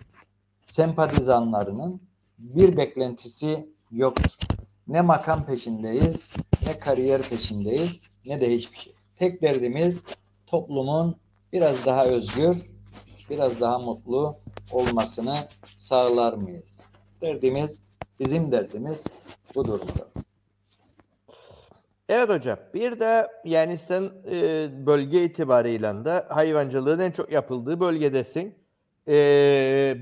sempatizanlarının 0.66 2.00
bir 2.38 2.76
beklentisi 2.76 3.68
yoktur. 3.90 4.30
Ne 4.88 5.00
makam 5.00 5.46
peşindeyiz, 5.46 6.30
ne 6.66 6.78
kariyer 6.78 7.22
peşindeyiz, 7.22 7.96
ne 8.26 8.40
de 8.40 8.54
hiçbir 8.54 8.78
şey. 8.78 8.95
Tek 9.18 9.42
derdimiz 9.42 10.04
toplumun 10.46 11.16
biraz 11.52 11.86
daha 11.86 12.06
özgür, 12.06 12.56
biraz 13.30 13.60
daha 13.60 13.78
mutlu 13.78 14.36
olmasını 14.72 15.34
sağlar 15.62 16.32
mıyız? 16.32 16.86
Derdimiz, 17.20 17.82
bizim 18.20 18.52
derdimiz 18.52 19.06
budur. 19.54 19.80
Evet 22.08 22.28
hocam. 22.28 22.58
Bir 22.74 23.00
de 23.00 23.28
yani 23.44 23.78
sen 23.88 24.10
e, 24.30 24.68
bölge 24.86 25.24
itibarıyla 25.24 26.04
da 26.04 26.26
hayvancılığın 26.28 26.98
en 26.98 27.10
çok 27.10 27.32
yapıldığı 27.32 27.80
bölgedesin. 27.80 28.54
E, 29.08 29.14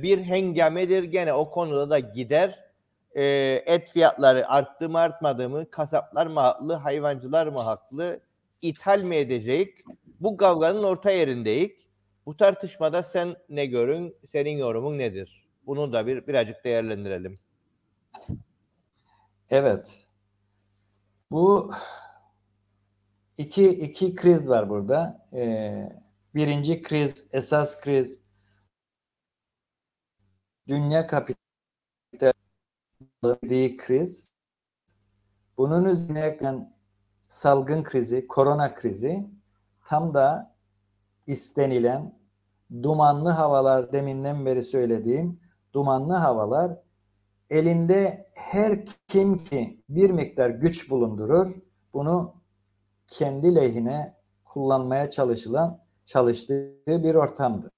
bir 0.02 0.18
hengamedir 0.22 1.02
gene 1.02 1.32
o 1.32 1.50
konuda 1.50 1.90
da 1.90 1.98
gider. 1.98 2.64
E, 3.16 3.24
et 3.66 3.90
fiyatları 3.90 4.48
arttı 4.48 4.88
mı 4.88 4.98
artmadı 4.98 5.48
mı? 5.48 5.70
Kasaplar 5.70 6.26
mı 6.26 6.40
haklı? 6.40 6.74
Hayvancılar 6.74 7.46
mı 7.46 7.60
haklı? 7.60 8.20
İthal 8.64 9.02
mi 9.02 9.16
edecek? 9.16 9.84
Bu 10.20 10.36
kavganın 10.36 10.82
orta 10.82 11.10
yerindeyiz. 11.10 11.70
Bu 12.26 12.36
tartışmada 12.36 13.02
sen 13.02 13.36
ne 13.48 13.66
görün, 13.66 14.16
senin 14.32 14.58
yorumun 14.58 14.98
nedir? 14.98 15.48
Bunu 15.66 15.92
da 15.92 16.06
bir 16.06 16.26
birazcık 16.26 16.64
değerlendirelim. 16.64 17.34
Evet. 19.50 20.06
Bu 21.30 21.72
iki, 23.38 23.68
iki 23.68 24.14
kriz 24.14 24.48
var 24.48 24.68
burada. 24.68 25.28
Ee, 25.32 25.92
birinci 26.34 26.82
kriz, 26.82 27.26
esas 27.32 27.80
kriz 27.80 28.20
dünya 30.68 31.06
kapitalistliği 31.06 33.76
kriz. 33.76 34.32
Bunun 35.58 35.84
üzerine 35.84 36.73
salgın 37.34 37.82
krizi, 37.82 38.26
korona 38.26 38.74
krizi 38.74 39.30
tam 39.88 40.14
da 40.14 40.54
istenilen 41.26 42.18
dumanlı 42.82 43.30
havalar 43.30 43.92
deminden 43.92 44.46
beri 44.46 44.64
söylediğim 44.64 45.40
dumanlı 45.72 46.12
havalar 46.12 46.80
elinde 47.50 48.30
her 48.34 48.84
kim 49.08 49.38
ki 49.38 49.82
bir 49.88 50.10
miktar 50.10 50.50
güç 50.50 50.90
bulundurur 50.90 51.54
bunu 51.92 52.34
kendi 53.06 53.54
lehine 53.54 54.16
kullanmaya 54.44 55.10
çalışılan 55.10 55.80
çalıştığı 56.06 56.74
bir 56.86 57.14
ortamdır. 57.14 57.70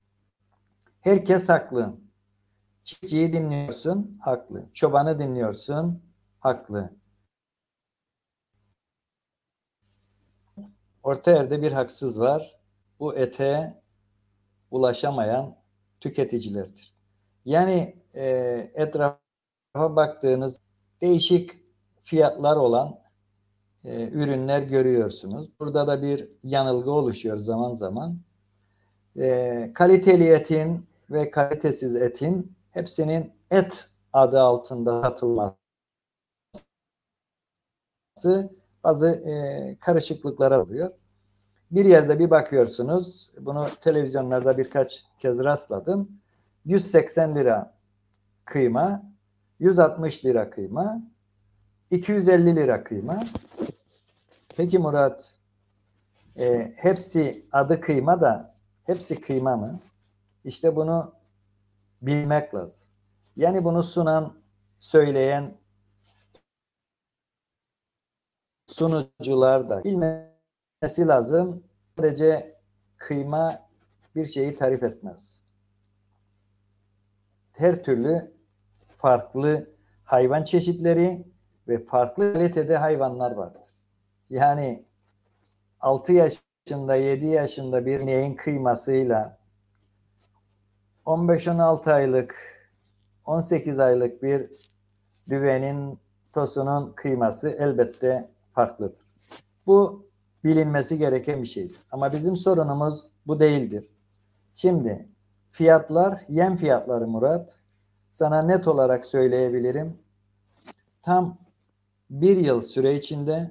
Herkes 1.01 1.49
haklı. 1.49 1.97
Çiftçiyi 2.85 3.33
dinliyorsun, 3.33 4.19
haklı. 4.23 4.67
Çobanı 4.75 5.19
dinliyorsun, 5.19 6.03
haklı. 6.41 6.91
Orta 11.07 11.31
yerde 11.31 11.63
bir 11.63 11.73
haksız 11.73 12.21
var. 12.21 12.57
Bu 13.01 13.15
ete 13.15 13.83
ulaşamayan 14.71 15.57
tüketicilerdir. 16.01 16.95
Yani 17.45 17.97
e, 18.15 18.27
etrafa 18.75 19.19
baktığınız 19.97 20.61
değişik 21.01 21.51
fiyatlar 22.03 22.57
olan 22.57 22.99
e, 23.85 24.09
ürünler 24.09 24.63
görüyorsunuz. 24.63 25.49
Burada 25.61 25.87
da 25.87 26.03
bir 26.03 26.29
yanılgı 26.43 26.91
oluşuyor 26.91 27.37
zaman 27.37 27.75
zaman. 27.75 28.19
E, 29.17 29.71
kaliteli 29.75 30.29
etin 30.29 30.87
ve 31.11 31.31
kalitesiz 31.31 31.97
etin 31.97 32.57
hepsinin 32.71 33.33
et 33.51 33.89
adı 34.13 34.41
altında 34.41 35.03
satılması 35.03 35.57
bazı 38.87 39.09
e, 39.09 39.77
karışıklıklara 39.81 40.63
oluyor. 40.63 40.91
Bir 41.71 41.85
yerde 41.85 42.19
bir 42.19 42.31
bakıyorsunuz, 42.31 43.31
bunu 43.41 43.69
televizyonlarda 43.81 44.59
birkaç 44.59 45.05
kez 45.19 45.45
rastladım. 45.45 46.09
180 46.65 47.37
lira 47.37 47.75
kıyma, 48.45 49.03
160 49.59 50.25
lira 50.25 50.51
kıyma, 50.51 51.03
250 51.91 52.57
lira 52.57 52.85
kıyma. 52.85 53.25
Peki 54.57 54.79
Murat, 54.79 55.35
e, 56.39 56.73
hepsi 56.77 57.47
adı 57.53 57.81
kıyma 57.81 58.21
da 58.21 58.55
hepsi 58.85 59.21
kıyma 59.21 59.57
mı? 59.57 59.81
İşte 60.45 60.77
bunu 60.77 61.13
bilmek 62.03 62.55
lazım. 62.55 62.89
Yani 63.37 63.65
bunu 63.65 63.83
sunan, 63.83 64.33
söyleyen 64.79 65.55
sunucular 68.67 69.69
da 69.69 69.85
bilmesi 69.85 71.07
lazım. 71.07 71.65
Sadece 71.97 72.57
kıyma 72.97 73.69
bir 74.15 74.25
şeyi 74.25 74.55
tarif 74.55 74.83
etmez. 74.83 75.43
Her 77.53 77.83
türlü 77.85 78.33
farklı 78.97 79.71
hayvan 80.05 80.45
çeşitleri 80.45 81.27
ve 81.69 81.85
farklı 81.85 82.33
kalitede 82.33 82.77
hayvanlar 82.77 83.33
vardır. 83.33 83.67
Yani 84.31 84.85
6 85.81 86.13
yaşında, 86.13 86.97
7 86.97 87.27
yaşında 87.27 87.87
bir 87.87 88.01
ineğin 88.01 88.35
kıymasıyla 88.35 89.39
15-16 91.07 91.93
aylık, 91.93 92.35
18 93.25 93.79
aylık 93.79 94.23
bir 94.23 94.51
düvenin 95.29 95.99
tosunun 96.33 96.93
kıyması 96.93 97.49
elbette 97.49 98.31
farklıdır. 98.57 99.07
Bu 99.67 100.07
bilinmesi 100.45 100.99
gereken 100.99 101.43
bir 101.43 101.49
şeydir. 101.49 101.77
Ama 101.93 102.13
bizim 102.13 102.37
sorunumuz 102.37 103.07
bu 103.27 103.41
değildir. 103.41 103.89
Şimdi 104.55 105.09
fiyatlar, 105.51 106.21
yem 106.29 106.57
fiyatları 106.57 107.09
Murat, 107.09 107.61
sana 108.11 108.43
net 108.43 108.69
olarak 108.69 109.07
söyleyebilirim. 109.07 109.99
Tam 111.03 111.39
bir 112.11 112.37
yıl 112.37 112.63
süre 112.63 112.95
içinde 112.95 113.51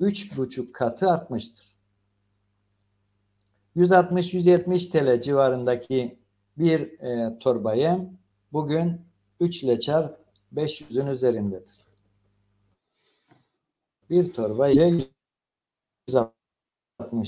üç 0.00 0.36
buçuk 0.36 0.74
katı 0.74 1.10
artmıştır. 1.10 1.72
160-170 3.76 4.90
TL 4.90 5.22
civarındaki 5.22 6.18
bir 6.58 7.00
e, 7.00 7.38
torba 7.38 7.74
yem 7.74 8.18
bugün 8.52 9.00
3 9.40 9.62
ile 9.62 9.80
çarp 9.80 10.18
500'ün 10.54 11.06
üzerindedir. 11.06 11.91
Bir 14.12 14.32
torba 14.32 14.68
160 14.68 15.06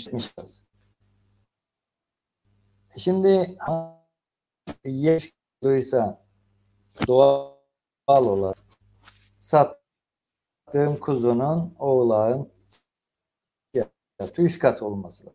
lirası. 0.08 0.64
Şimdi 2.96 3.56
yeşiliyse 4.84 6.18
doğal 7.06 7.56
olarak 8.08 8.58
sattığım 9.38 9.80
kuzunun 11.00 11.74
oğlağın 11.78 12.52
fiyatı 13.72 14.42
3 14.42 14.58
kat 14.58 14.82
olması. 14.82 15.34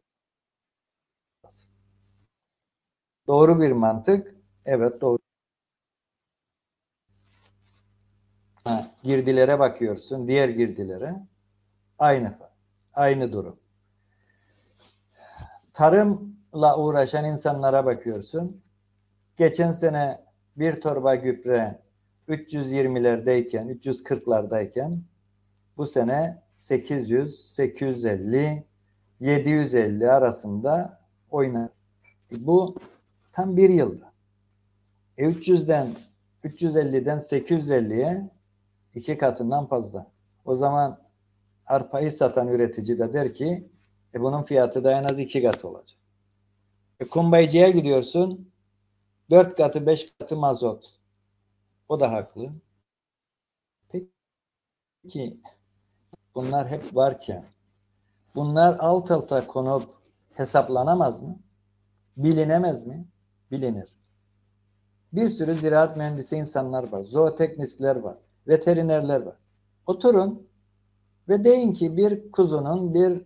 Doğru 3.27 3.61
bir 3.61 3.71
mantık. 3.71 4.35
Evet 4.65 5.01
doğru. 5.01 5.19
Ha, 8.63 8.95
girdilere 9.03 9.59
bakıyorsun. 9.59 10.27
Diğer 10.27 10.49
girdilere. 10.49 11.29
Aynı. 11.99 12.33
Aynı 12.93 13.33
durum. 13.33 13.59
Tarımla 15.73 16.77
uğraşan 16.77 17.25
insanlara 17.25 17.85
bakıyorsun. 17.85 18.61
Geçen 19.35 19.71
sene 19.71 20.25
bir 20.57 20.81
torba 20.81 21.15
gübre 21.15 21.81
320'lerdeyken, 22.27 23.79
340'lardayken 23.79 24.99
bu 25.77 25.85
sene 25.85 26.43
800, 26.55 27.39
850, 27.53 28.63
750 29.19 30.11
arasında 30.11 30.99
oynar. 31.29 31.69
E 32.31 32.47
bu 32.47 32.75
tam 33.31 33.57
bir 33.57 33.69
yılda. 33.69 34.11
E 35.17 35.25
300'den 35.25 35.95
350'den 36.43 37.17
850'ye 37.17 38.29
iki 38.95 39.17
katından 39.17 39.67
fazla. 39.67 40.11
O 40.45 40.55
zaman 40.55 41.08
arpayı 41.69 42.11
satan 42.11 42.47
üretici 42.47 42.99
de 42.99 43.13
der 43.13 43.33
ki 43.33 43.69
e 44.13 44.21
bunun 44.21 44.43
fiyatı 44.43 44.83
da 44.83 44.91
en 44.91 45.03
az 45.03 45.19
iki 45.19 45.43
kat 45.43 45.65
olacak. 45.65 45.99
E 46.99 47.07
kumbaycıya 47.07 47.69
gidiyorsun 47.69 48.51
dört 49.29 49.57
katı 49.57 49.85
beş 49.85 50.13
katı 50.19 50.37
mazot. 50.37 50.99
O 51.89 51.99
da 51.99 52.11
haklı. 52.11 52.51
Peki 53.89 55.41
bunlar 56.35 56.67
hep 56.67 56.95
varken 56.95 57.45
bunlar 58.35 58.77
alt 58.79 59.11
alta 59.11 59.47
konup 59.47 59.91
hesaplanamaz 60.33 61.21
mı? 61.21 61.39
Bilinemez 62.17 62.87
mi? 62.87 63.07
Bilinir. 63.51 63.97
Bir 65.13 65.27
sürü 65.27 65.55
ziraat 65.55 65.97
mühendisi 65.97 66.35
insanlar 66.35 66.91
var. 66.91 67.03
Zooteknistler 67.03 67.95
var. 67.95 68.17
Veterinerler 68.47 69.21
var. 69.21 69.37
Oturun 69.87 70.48
ve 71.29 71.43
deyin 71.43 71.73
ki 71.73 71.97
bir 71.97 72.31
kuzunun, 72.31 72.93
bir 72.93 73.21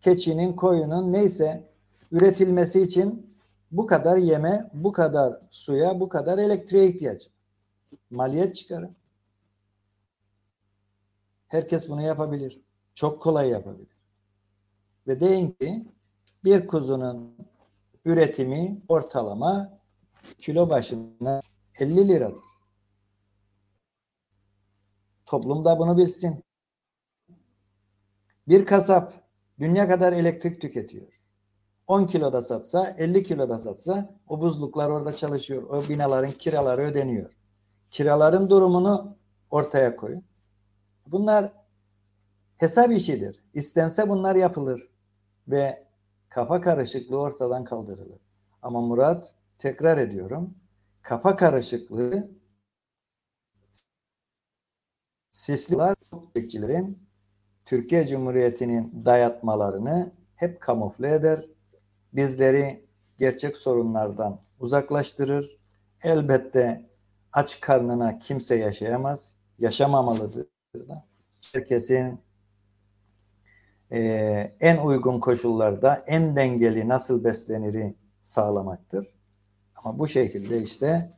keçinin, 0.00 0.52
koyunun 0.52 1.12
neyse 1.12 1.68
üretilmesi 2.12 2.82
için 2.82 3.36
bu 3.72 3.86
kadar 3.86 4.16
yeme, 4.16 4.70
bu 4.74 4.92
kadar 4.92 5.40
suya, 5.50 6.00
bu 6.00 6.08
kadar 6.08 6.38
elektriğe 6.38 6.88
ihtiyacı. 6.88 7.28
Maliyet 8.10 8.54
çıkarın. 8.54 8.96
Herkes 11.48 11.88
bunu 11.88 12.02
yapabilir. 12.02 12.60
Çok 12.94 13.22
kolay 13.22 13.48
yapabilir. 13.48 13.98
Ve 15.06 15.20
deyin 15.20 15.50
ki 15.60 15.84
bir 16.44 16.66
kuzunun 16.66 17.36
üretimi 18.04 18.82
ortalama 18.88 19.78
kilo 20.38 20.70
başına 20.70 21.40
50 21.78 22.08
liradır. 22.08 22.44
Toplum 25.26 25.64
da 25.64 25.78
bunu 25.78 25.96
bilsin. 25.96 26.44
Bir 28.48 28.66
kasap 28.66 29.12
dünya 29.58 29.88
kadar 29.88 30.12
elektrik 30.12 30.60
tüketiyor. 30.60 31.20
10 31.86 32.06
kiloda 32.06 32.42
satsa, 32.42 32.94
50 32.98 33.22
kiloda 33.22 33.58
satsa 33.58 34.16
o 34.28 34.40
buzluklar 34.40 34.90
orada 34.90 35.14
çalışıyor. 35.14 35.62
O 35.62 35.88
binaların 35.88 36.32
kiraları 36.32 36.82
ödeniyor. 36.82 37.30
Kiraların 37.90 38.50
durumunu 38.50 39.16
ortaya 39.50 39.96
koyun. 39.96 40.24
Bunlar 41.06 41.52
hesap 42.56 42.92
işidir. 42.92 43.40
İstense 43.54 44.08
bunlar 44.08 44.36
yapılır 44.36 44.90
ve 45.48 45.86
kafa 46.28 46.60
karışıklığı 46.60 47.20
ortadan 47.20 47.64
kaldırılır. 47.64 48.20
Ama 48.62 48.80
Murat 48.80 49.34
tekrar 49.58 49.98
ediyorum. 49.98 50.54
Kafa 51.02 51.36
karışıklığı 51.36 52.30
sisliler 55.30 55.94
bekçilerin 56.34 57.03
Türkiye 57.66 58.06
Cumhuriyeti'nin 58.06 59.04
dayatmalarını 59.04 60.12
hep 60.36 60.60
kamufle 60.60 61.14
eder. 61.14 61.44
Bizleri 62.12 62.86
gerçek 63.18 63.56
sorunlardan 63.56 64.40
uzaklaştırır. 64.60 65.58
Elbette 66.02 66.90
aç 67.32 67.60
karnına 67.60 68.18
kimse 68.18 68.56
yaşayamaz. 68.56 69.36
Yaşamamalıdır 69.58 70.46
da. 70.74 71.04
Herkesin 71.52 72.20
e, 73.92 74.00
en 74.60 74.78
uygun 74.78 75.20
koşullarda 75.20 76.04
en 76.06 76.36
dengeli 76.36 76.88
nasıl 76.88 77.24
besleniri 77.24 77.94
sağlamaktır. 78.20 79.14
Ama 79.76 79.98
bu 79.98 80.08
şekilde 80.08 80.62
işte 80.62 81.12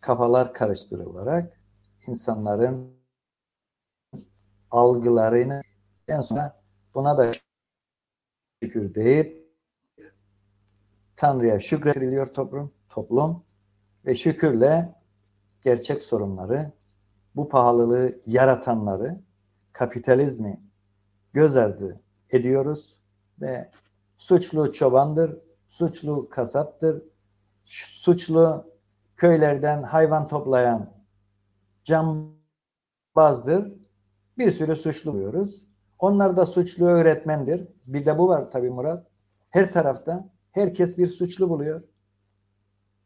kafalar 0.00 0.54
karıştırılarak 0.54 1.60
insanların 2.06 2.98
algılarını 4.70 5.62
en 6.08 6.20
sonra 6.20 6.60
buna 6.94 7.18
da 7.18 7.32
şükür 8.62 8.94
deyip 8.94 9.48
Tanrı'ya 11.16 11.60
şükrediliyor 11.60 12.26
toplum, 12.26 12.72
toplum 12.88 13.44
ve 14.06 14.14
şükürle 14.14 14.94
gerçek 15.60 16.02
sorunları, 16.02 16.72
bu 17.36 17.48
pahalılığı 17.48 18.18
yaratanları, 18.26 19.20
kapitalizmi 19.72 20.60
göz 21.32 21.56
ardı 21.56 22.00
ediyoruz 22.30 23.00
ve 23.40 23.70
suçlu 24.18 24.72
çobandır, 24.72 25.40
suçlu 25.68 26.28
kasaptır, 26.28 27.02
suçlu 27.64 28.72
köylerden 29.16 29.82
hayvan 29.82 30.28
toplayan 30.28 30.92
cambazdır. 31.84 33.78
Bir 34.38 34.50
sürü 34.50 34.76
suçlu 34.76 35.12
buluyoruz. 35.12 35.67
Onlar 35.98 36.36
da 36.36 36.46
suçlu 36.46 36.86
öğretmendir. 36.86 37.68
Bir 37.86 38.06
de 38.06 38.18
bu 38.18 38.28
var 38.28 38.50
tabii 38.50 38.70
Murat. 38.70 39.06
Her 39.50 39.72
tarafta 39.72 40.28
herkes 40.52 40.98
bir 40.98 41.06
suçlu 41.06 41.50
buluyor. 41.50 41.82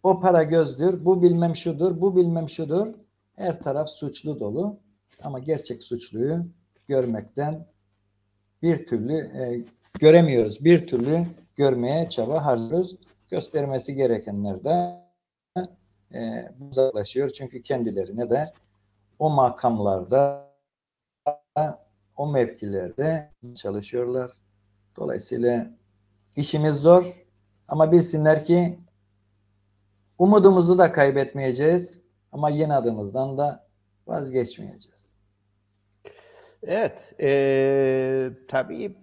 O 0.03 0.20
para 0.20 0.43
gözdür, 0.43 1.05
bu 1.05 1.22
bilmem 1.22 1.57
şudur, 1.57 2.01
bu 2.01 2.16
bilmem 2.16 2.49
şudur. 2.49 2.95
Her 3.34 3.62
taraf 3.62 3.88
suçlu 3.88 4.40
dolu. 4.40 4.78
Ama 5.22 5.38
gerçek 5.38 5.82
suçluyu 5.82 6.43
görmekten 6.86 7.66
bir 8.62 8.86
türlü 8.86 9.14
e, 9.14 9.64
göremiyoruz. 9.99 10.64
Bir 10.64 10.86
türlü 10.86 11.26
görmeye 11.57 12.09
çaba 12.09 12.45
harcıyoruz. 12.45 12.97
Göstermesi 13.28 13.95
gerekenler 13.95 14.64
de 14.64 15.03
e, 16.14 16.49
uzaklaşıyor. 16.70 17.30
Çünkü 17.30 17.62
kendilerine 17.62 18.30
de 18.30 18.53
o 19.18 19.30
makamlarda 19.30 20.53
o 22.16 22.32
mevkilerde 22.32 23.30
çalışıyorlar. 23.54 24.30
Dolayısıyla 24.96 25.70
işimiz 26.36 26.76
zor 26.76 27.04
ama 27.68 27.92
bilsinler 27.92 28.44
ki 28.44 28.78
umudumuzu 30.18 30.78
da 30.78 30.92
kaybetmeyeceğiz 30.92 32.02
ama 32.32 32.50
yeni 32.50 32.74
adımızdan 32.74 33.38
da 33.38 33.66
vazgeçmeyeceğiz. 34.06 35.08
Evet, 36.66 37.14
e, 37.20 38.30
tabii 38.48 38.96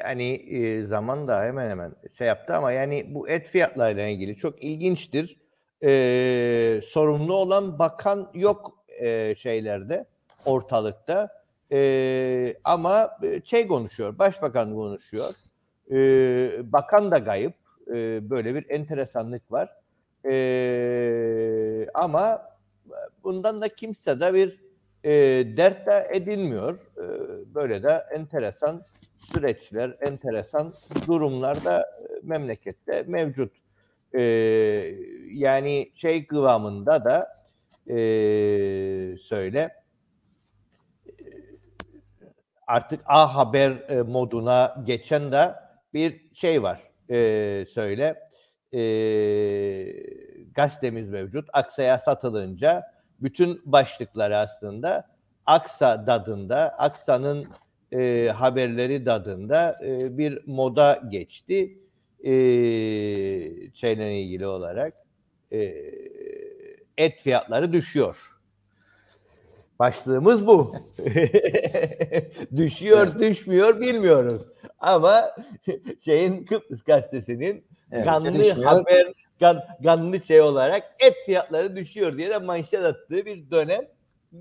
yani 0.00 0.32
e, 0.32 0.86
zaman 0.86 1.28
da 1.28 1.42
hemen 1.42 1.70
hemen 1.70 1.94
şey 2.18 2.26
yaptı 2.26 2.54
ama 2.54 2.72
yani 2.72 3.14
bu 3.14 3.28
et 3.28 3.46
fiyatlarıyla 3.46 4.08
ilgili 4.08 4.36
çok 4.36 4.62
ilginçtir. 4.62 5.36
E, 5.82 6.80
sorumlu 6.84 7.34
olan 7.34 7.78
bakan 7.78 8.30
yok 8.34 8.84
e, 9.00 9.34
şeylerde, 9.34 10.06
ortalıkta. 10.44 11.43
E, 11.72 12.56
ama 12.64 13.18
şey 13.44 13.66
konuşuyor, 13.66 14.18
başbakan 14.18 14.74
konuşuyor. 14.74 15.34
E, 15.90 15.96
bakan 16.72 17.10
da 17.10 17.18
gayip. 17.18 17.54
E, 17.88 18.30
böyle 18.30 18.54
bir 18.54 18.70
enteresanlık 18.70 19.52
var. 19.52 19.70
E, 20.26 21.86
ama 21.94 22.42
bundan 23.24 23.60
da 23.60 23.68
kimse 23.68 24.20
de 24.20 24.34
bir 24.34 24.60
e, 25.04 25.10
dert 25.56 25.86
de 25.86 26.08
edilmiyor. 26.12 26.78
E, 26.96 27.04
böyle 27.54 27.82
de 27.82 28.04
enteresan 28.14 28.82
süreçler, 29.16 29.96
enteresan 30.00 30.72
durumlar 31.06 31.64
da 31.64 31.86
memlekette 32.22 33.04
mevcut. 33.06 33.52
E, 34.14 34.20
yani 35.32 35.90
şey 35.94 36.26
kıvamında 36.26 37.04
da 37.04 37.20
e, 37.88 37.96
söyle 39.18 39.83
artık 42.66 43.00
A 43.06 43.34
Haber 43.34 43.70
e, 43.88 44.02
moduna 44.02 44.76
geçen 44.84 45.32
de 45.32 45.54
bir 45.94 46.20
şey 46.34 46.62
var. 46.62 46.80
E, 47.10 47.66
söyle 47.66 48.16
e, 48.72 48.80
gazetemiz 50.54 51.08
mevcut. 51.08 51.48
Aksa'ya 51.52 51.98
satılınca 51.98 52.82
bütün 53.20 53.62
başlıkları 53.64 54.36
aslında 54.36 55.14
Aksa 55.46 56.06
dadında, 56.06 56.68
Aksa'nın 56.78 57.46
e, 57.92 58.28
haberleri 58.28 59.06
dadında 59.06 59.76
e, 59.84 60.18
bir 60.18 60.46
moda 60.46 61.02
geçti. 61.08 61.78
E, 62.24 62.32
şeyle 63.74 64.20
ilgili 64.20 64.46
olarak 64.46 64.94
e, 65.52 65.74
et 66.98 67.20
fiyatları 67.20 67.72
düşüyor. 67.72 68.33
Başlığımız 69.78 70.46
bu. 70.46 70.74
Düşüyor, 72.56 73.06
evet. 73.06 73.20
düşmüyor 73.20 73.80
bilmiyoruz. 73.80 74.42
Ama 74.78 75.30
şeyin 76.04 76.44
Kıbrıs 76.44 76.82
gazetesinin 76.82 77.64
evet, 77.92 78.04
kanlı 78.04 78.34
düşmüyor. 78.34 78.70
haber 78.70 79.12
kan, 79.40 79.60
kanlı 79.84 80.20
şey 80.20 80.40
olarak 80.40 80.82
et 80.98 81.14
fiyatları 81.26 81.76
düşüyor 81.76 82.16
diye 82.16 82.30
de 82.30 82.38
manşet 82.38 82.84
attığı 82.84 83.26
bir 83.26 83.50
dönem 83.50 83.82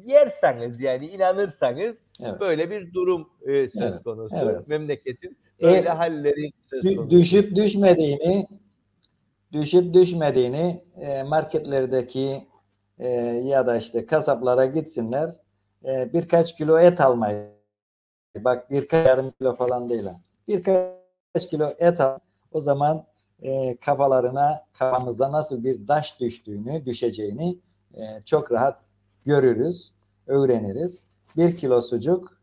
yerseniz 0.05 0.79
yani 0.79 1.07
inanırsanız 1.07 1.95
evet. 2.23 2.39
böyle 2.39 2.69
bir 2.69 2.93
durum 2.93 3.29
e, 3.41 3.69
söz 3.69 3.83
evet. 3.83 4.03
konusu. 4.03 4.35
Evet. 4.43 4.67
Memleketin 4.67 5.37
böyle 5.61 5.77
e, 5.77 5.89
halleri 5.89 6.51
söz 6.69 6.83
konusu. 6.83 7.09
Düşüp 7.09 7.55
düşmediğini 7.55 8.45
düşüp 9.53 9.93
düşmediğini 9.93 10.81
e, 11.01 11.23
marketlerdeki 11.23 12.47
e, 12.99 13.07
ya 13.43 13.67
da 13.67 13.77
işte 13.77 14.05
kasaplara 14.05 14.65
gitsinler 14.65 15.29
e, 15.85 16.13
birkaç 16.13 16.55
kilo 16.55 16.79
et 16.79 17.01
almayı. 17.01 17.49
Bak 18.37 18.71
birkaç 18.71 19.07
yarım 19.07 19.31
kilo 19.31 19.55
falan 19.55 19.89
değil 19.89 20.05
birkaç 20.47 21.47
kilo 21.49 21.69
et 21.79 22.01
al. 22.01 22.19
O 22.51 22.59
zaman 22.59 23.05
e, 23.41 23.77
kafalarına 23.77 24.65
kafamıza 24.73 25.31
nasıl 25.31 25.63
bir 25.63 25.87
taş 25.87 26.19
düştüğünü 26.19 26.85
düşeceğini 26.85 27.59
e, 27.93 28.01
çok 28.25 28.51
rahat 28.51 28.79
görürüz 29.25 29.93
öğreniriz. 30.27 31.03
Bir 31.37 31.57
kilo 31.57 31.81
sucuk 31.81 32.37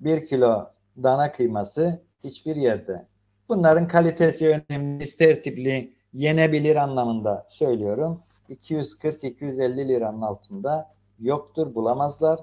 bir 0.00 0.26
kilo 0.26 0.66
dana 1.02 1.32
kıyması 1.32 2.02
hiçbir 2.24 2.56
yerde. 2.56 3.06
Bunların 3.48 3.86
kalitesi 3.86 4.62
önemli. 4.70 5.04
İster 5.04 5.42
tipli 5.42 5.92
yenebilir 6.12 6.76
anlamında 6.76 7.46
söylüyorum 7.48 8.22
240-250 8.50 9.88
liranın 9.88 10.22
altında 10.22 10.94
yoktur 11.18 11.74
bulamazlar. 11.74 12.40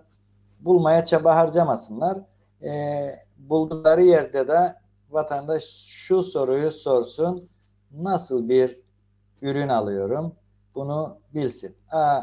Bulmaya 0.59 1.05
çaba 1.05 1.35
harcamasınlar. 1.35 2.17
E, 2.63 2.71
buldukları 3.37 4.03
yerde 4.03 4.47
de 4.47 4.59
vatandaş 5.09 5.63
şu 5.87 6.23
soruyu 6.23 6.71
sorsun. 6.71 7.49
Nasıl 7.91 8.49
bir 8.49 8.79
ürün 9.41 9.67
alıyorum? 9.67 10.35
Bunu 10.75 11.17
bilsin. 11.33 11.75
Aa, 11.91 12.21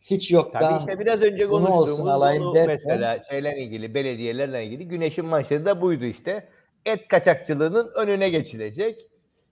hiç 0.00 0.32
yoktan 0.32 0.60
Tabii 0.60 0.80
işte 0.80 0.98
biraz 0.98 1.20
önce 1.20 1.50
bunu 1.50 1.68
olsun 1.72 2.06
alayım 2.06 2.44
bunu 2.44 2.54
dersen, 2.54 2.78
mesela 2.82 3.22
şeylerle 3.30 3.62
ilgili 3.62 3.94
belediyelerle 3.94 4.64
ilgili 4.64 4.88
güneşin 4.88 5.26
manşeti 5.26 5.64
de 5.64 5.80
buydu 5.80 6.04
işte. 6.04 6.48
Et 6.86 7.08
kaçakçılığının 7.08 7.92
önüne 7.94 8.28
geçilecek. 8.28 9.06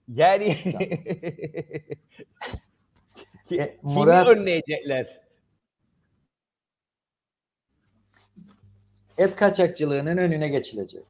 Yani 0.07 0.45
e, 3.51 3.77
Murat, 3.81 4.23
kimi 4.23 4.37
önleyecekler? 4.39 5.23
Et 9.17 9.35
kaçakçılığının 9.35 10.17
önüne 10.17 10.47
geçilecek. 10.47 11.05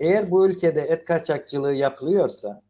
eğer 0.00 0.30
bu 0.30 0.48
ülkede 0.48 0.80
et 0.80 1.04
kaçakçılığı 1.04 1.74
yapılıyorsa 1.74 2.62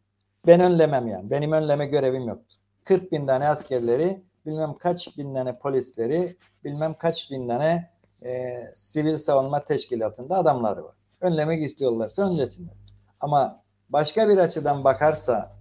ben 0.47 0.61
önlemem 0.61 1.07
yani. 1.07 1.31
Benim 1.31 1.53
önleme 1.53 1.87
görevim 1.87 2.29
yoktur. 2.29 2.57
40 2.85 3.13
bin 3.13 3.27
tane 3.27 3.49
askerleri, 3.49 4.23
bilmem 4.47 4.75
kaç 4.79 5.19
bin 5.19 5.35
tane 5.35 5.59
polisleri, 5.59 6.37
bilmem 6.65 6.95
kaç 6.95 7.31
bin 7.31 7.49
tane 7.49 7.91
e, 8.25 8.63
sivil 8.75 9.17
savunma 9.17 9.65
teşkilatında 9.65 10.37
adamları 10.37 10.85
var. 10.85 10.95
Önlemek 11.21 11.63
istiyorlarsa 11.63 12.31
önlesinler. 12.31 12.77
Ama 13.21 13.63
başka 13.89 14.29
bir 14.29 14.37
açıdan 14.37 14.85
bakarsa 14.85 15.59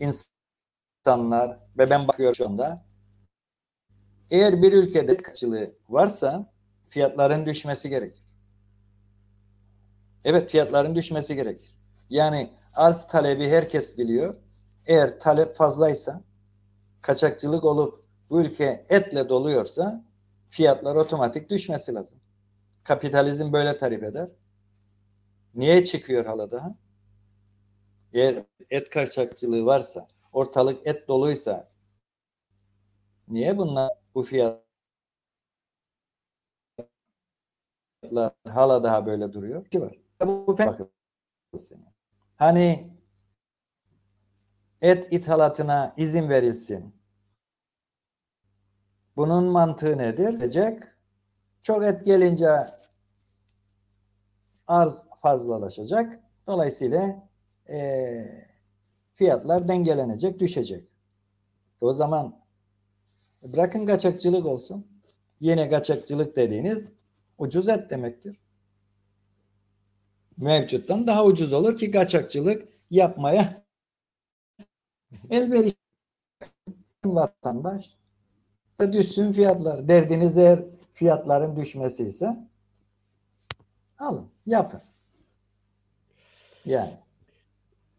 insanlar 0.00 1.58
ve 1.78 1.90
ben 1.90 2.08
bakıyorum 2.08 2.34
şu 2.34 2.46
anda 2.48 2.84
eğer 4.30 4.62
bir 4.62 4.72
ülkede 4.72 5.16
kaçılığı 5.16 5.74
varsa 5.88 6.52
fiyatların 6.88 7.46
düşmesi 7.46 7.88
gerekir. 7.88 8.22
Evet 10.24 10.50
fiyatların 10.50 10.94
düşmesi 10.94 11.34
gerekir. 11.34 11.76
Yani 12.10 12.50
arz 12.74 13.06
talebi 13.06 13.48
herkes 13.48 13.98
biliyor. 13.98 14.36
Eğer 14.86 15.20
talep 15.20 15.56
fazlaysa 15.56 16.20
kaçakçılık 17.02 17.64
olup 17.64 18.04
bu 18.30 18.40
ülke 18.40 18.86
etle 18.88 19.28
doluyorsa 19.28 20.04
fiyatlar 20.50 20.96
otomatik 20.96 21.50
düşmesi 21.50 21.94
lazım. 21.94 22.18
Kapitalizm 22.82 23.52
böyle 23.52 23.76
tarif 23.76 24.02
eder. 24.02 24.28
Niye 25.54 25.84
çıkıyor 25.84 26.26
hala 26.26 26.50
daha? 26.50 26.74
Eğer 28.12 28.44
et 28.70 28.90
kaçakçılığı 28.90 29.66
varsa, 29.66 30.08
ortalık 30.32 30.86
et 30.86 31.08
doluysa 31.08 31.68
niye 33.28 33.58
bunlar 33.58 33.90
bu 34.14 34.22
fiyatlar 34.22 34.62
hala 38.48 38.82
daha 38.82 39.06
böyle 39.06 39.32
duruyor? 39.32 39.64
Ki 39.66 39.80
var. 39.80 39.92
Bu 40.24 40.58
bakın. 40.58 40.90
Hani 42.36 42.90
et 44.82 45.12
ithalatına 45.12 45.94
izin 45.96 46.28
verilsin. 46.28 46.94
Bunun 49.16 49.44
mantığı 49.44 49.98
nedir? 49.98 50.40
Diyecek. 50.40 50.82
Çok 51.62 51.84
et 51.84 52.04
gelince 52.04 52.50
arz 54.66 55.06
fazlalaşacak. 55.22 56.20
Dolayısıyla 56.46 57.28
e, 57.70 58.46
fiyatlar 59.14 59.68
dengelenecek, 59.68 60.40
düşecek. 60.40 60.88
O 61.80 61.92
zaman 61.92 62.40
bırakın 63.42 63.86
kaçakçılık 63.86 64.46
olsun. 64.46 64.86
Yine 65.40 65.70
kaçakçılık 65.70 66.36
dediğiniz 66.36 66.92
ucuz 67.38 67.68
et 67.68 67.90
demektir. 67.90 68.40
Mevcuttan 70.36 71.06
daha 71.06 71.24
ucuz 71.24 71.52
olur 71.52 71.76
ki 71.76 71.90
kaçakçılık 71.90 72.68
yapmaya 72.90 73.62
elverişli 75.30 75.76
vatandaş 77.04 77.96
da 78.78 78.92
düşsün 78.92 79.32
fiyatlar. 79.32 79.88
Derdiniz 79.88 80.38
eğer 80.38 80.64
fiyatların 80.92 81.56
düşmesi 81.56 82.04
ise 82.04 82.36
alın, 83.98 84.30
yapın. 84.46 84.82
Yani. 86.64 87.09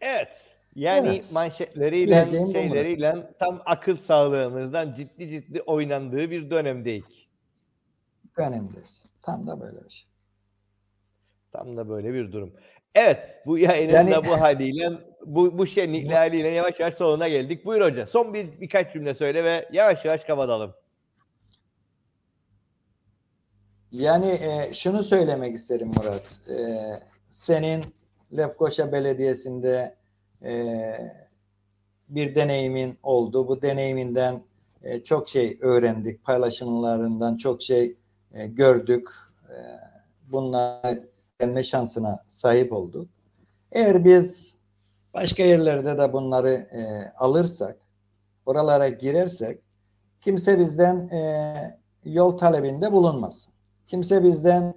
Evet. 0.02 0.28
Yani 0.76 1.08
Evet. 1.10 1.32
manşetleriyle, 1.34 2.12
Bileceğim 2.12 2.48
bu 2.48 2.54
şeyleriyle 2.54 3.34
tam 3.40 3.62
akıl 3.66 3.98
sağlığımızdan 3.98 4.96
ciddi 4.96 5.30
ciddi 5.30 5.62
oynandığı 5.62 6.32
bir 6.32 6.50
dönemdeyiz. 6.50 7.06
Önemliyiz. 8.38 9.06
Tam 9.22 9.48
da 9.48 9.62
böyle 9.62 9.86
bir 9.86 9.90
şey. 9.90 10.06
Tam 11.52 11.78
da 11.78 11.90
böyle 11.90 12.14
bir 12.14 12.32
durum. 12.32 12.54
Evet, 12.96 13.42
bu 13.46 13.58
yayının 13.58 13.94
Yani- 13.94 14.12
da 14.12 14.24
bu 14.26 14.32
haliyle, 14.42 14.90
bu, 15.26 15.58
bu 15.58 15.68
şenlikli 15.68 16.14
haliyle 16.16 16.48
yavaş 16.48 16.80
yavaş 16.80 16.94
sonuna 16.96 17.28
geldik. 17.28 17.66
Buyur 17.66 17.82
hoca. 17.82 18.08
Son 18.08 18.34
bir 18.34 18.62
birkaç 18.62 18.94
cümle 18.94 19.14
söyle 19.14 19.44
ve 19.44 19.70
yavaş 19.72 20.06
yavaş 20.06 20.24
kapatalım. 20.24 20.74
Yani 23.92 24.26
e, 24.32 24.74
şunu 24.74 25.04
söylemek 25.04 25.54
isterim 25.54 25.88
Murat. 25.88 26.40
E, 26.50 26.56
senin 27.26 27.84
Lefkoşa 28.38 28.92
Belediyesi'nde 28.92 29.96
e, 30.44 30.94
bir 32.10 32.36
deneyimin 32.36 32.98
oldu. 33.04 33.48
Bu 33.48 33.62
deneyiminden 33.62 34.42
e, 34.84 35.04
çok 35.04 35.30
şey 35.30 35.58
öğrendik. 35.62 36.24
Paylaşımlarından 36.24 37.38
çok 37.38 37.62
şey 37.62 37.96
e, 38.34 38.48
gördük. 38.48 39.08
E, 39.50 39.56
bunlar 40.32 41.00
gelme 41.40 41.64
şansına 41.64 42.24
sahip 42.28 42.74
olduk. 42.74 43.10
Eğer 43.72 44.06
biz 44.06 44.56
başka 45.14 45.44
yerlerde 45.44 45.98
de 45.98 46.14
bunları 46.14 46.50
e, 46.50 47.12
alırsak, 47.18 47.78
oralara 48.46 48.88
girersek 48.90 49.64
kimse 50.22 50.60
bizden 50.60 50.96
e, 50.98 51.54
yol 52.06 52.38
talebinde 52.38 52.92
bulunmasın. 52.92 53.54
Kimse 53.86 54.24
bizden 54.24 54.74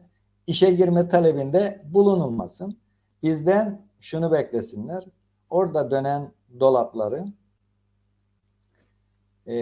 işe 0.46 0.72
girme 0.72 1.08
talebinde 1.08 1.80
bulunulmasın. 1.84 2.78
Bizden 3.24 3.88
şunu 4.00 4.32
beklesinler. 4.32 5.04
Orada 5.50 5.90
dönen 5.90 6.32
dolapları 6.60 7.24
e, 9.46 9.54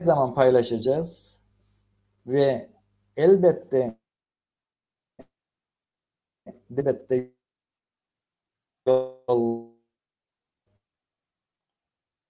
ne 0.00 0.04
zaman 0.06 0.34
paylaşacağız 0.34 1.42
ve 2.26 2.70
elbette 3.16 3.98
elbette 6.70 7.32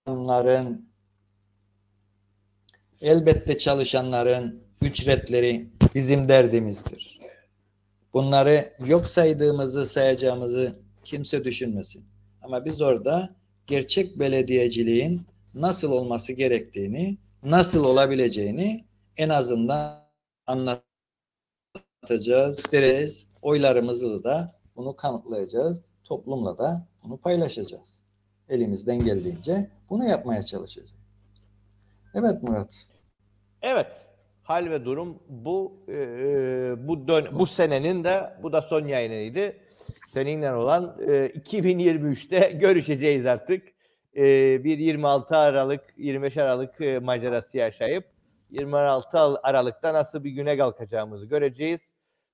yolların 0.06 0.88
elbette 3.00 3.58
çalışanların 3.58 4.62
ücretleri 4.82 5.70
bizim 5.94 6.28
derdimizdir. 6.28 7.15
Bunları 8.16 8.72
yok 8.86 9.06
saydığımızı 9.06 9.86
sayacağımızı 9.86 10.76
kimse 11.04 11.44
düşünmesin. 11.44 12.04
Ama 12.42 12.64
biz 12.64 12.82
orada 12.82 13.36
gerçek 13.66 14.18
belediyeciliğin 14.18 15.26
nasıl 15.54 15.92
olması 15.92 16.32
gerektiğini, 16.32 17.18
nasıl 17.42 17.84
olabileceğini 17.84 18.84
en 19.16 19.28
azından 19.28 20.08
anlatacağız, 20.46 22.56
göstereceğiz. 22.56 23.26
Oylarımızla 23.42 24.24
da 24.24 24.58
bunu 24.76 24.96
kanıtlayacağız. 24.96 25.82
Toplumla 26.04 26.58
da 26.58 26.86
bunu 27.02 27.18
paylaşacağız. 27.18 28.02
Elimizden 28.48 29.04
geldiğince 29.04 29.70
bunu 29.90 30.08
yapmaya 30.08 30.42
çalışacağız. 30.42 30.90
Evet 32.14 32.42
Murat. 32.42 32.86
Evet. 33.62 34.05
Hal 34.46 34.70
ve 34.70 34.84
durum 34.84 35.18
bu 35.28 35.84
e, 35.88 35.94
bu 36.88 37.08
dön 37.08 37.28
bu 37.32 37.46
senenin 37.46 38.04
de 38.04 38.32
bu 38.42 38.52
da 38.52 38.62
son 38.62 38.86
yayınıydı. 38.86 39.56
Seninle 40.08 40.52
olan 40.52 40.96
e, 41.00 41.26
2023'te 41.26 42.52
görüşeceğiz 42.60 43.26
artık. 43.26 43.62
E, 44.16 44.24
bir 44.64 44.78
26 44.78 45.36
Aralık 45.36 45.84
25 45.96 46.36
Aralık 46.36 46.80
e, 46.80 46.98
macerası 46.98 47.56
yaşayıp 47.56 48.04
26 48.50 49.18
Aralık'ta 49.42 49.94
nasıl 49.94 50.24
bir 50.24 50.30
güne 50.30 50.56
kalkacağımızı 50.56 51.26
göreceğiz 51.26 51.80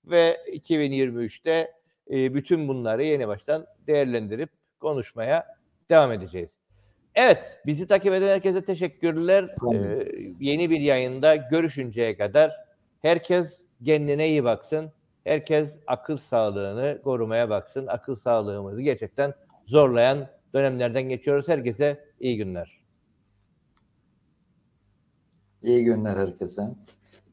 ve 0.05 0.37
2023'te 0.53 1.73
e, 2.11 2.35
bütün 2.35 2.69
bunları 2.69 3.03
yeni 3.03 3.29
baştan 3.29 3.67
değerlendirip 3.87 4.51
konuşmaya 4.81 5.47
devam 5.91 6.13
edeceğiz. 6.13 6.51
Evet, 7.15 7.61
bizi 7.67 7.87
takip 7.87 8.13
eden 8.13 8.29
herkese 8.29 8.65
teşekkürler. 8.65 9.49
Ee, 9.75 10.09
yeni 10.41 10.71
bir 10.71 10.81
yayında 10.81 11.37
görüşünceye 11.37 12.17
kadar 12.17 12.53
herkes 13.03 13.61
kendine 13.85 14.29
iyi 14.29 14.45
baksın. 14.45 14.93
Herkes 15.25 15.69
akıl 15.87 16.17
sağlığını 16.17 17.01
korumaya 17.05 17.51
baksın. 17.51 17.87
Akıl 17.87 18.17
sağlığımızı 18.17 18.83
gerçekten 18.83 19.35
zorlayan 19.67 20.29
dönemlerden 20.55 21.03
geçiyoruz. 21.03 21.49
Herkese 21.49 22.05
iyi 22.21 22.37
günler. 22.37 22.83
İyi 25.63 25.85
günler 25.85 26.17
herkese. 26.17 26.63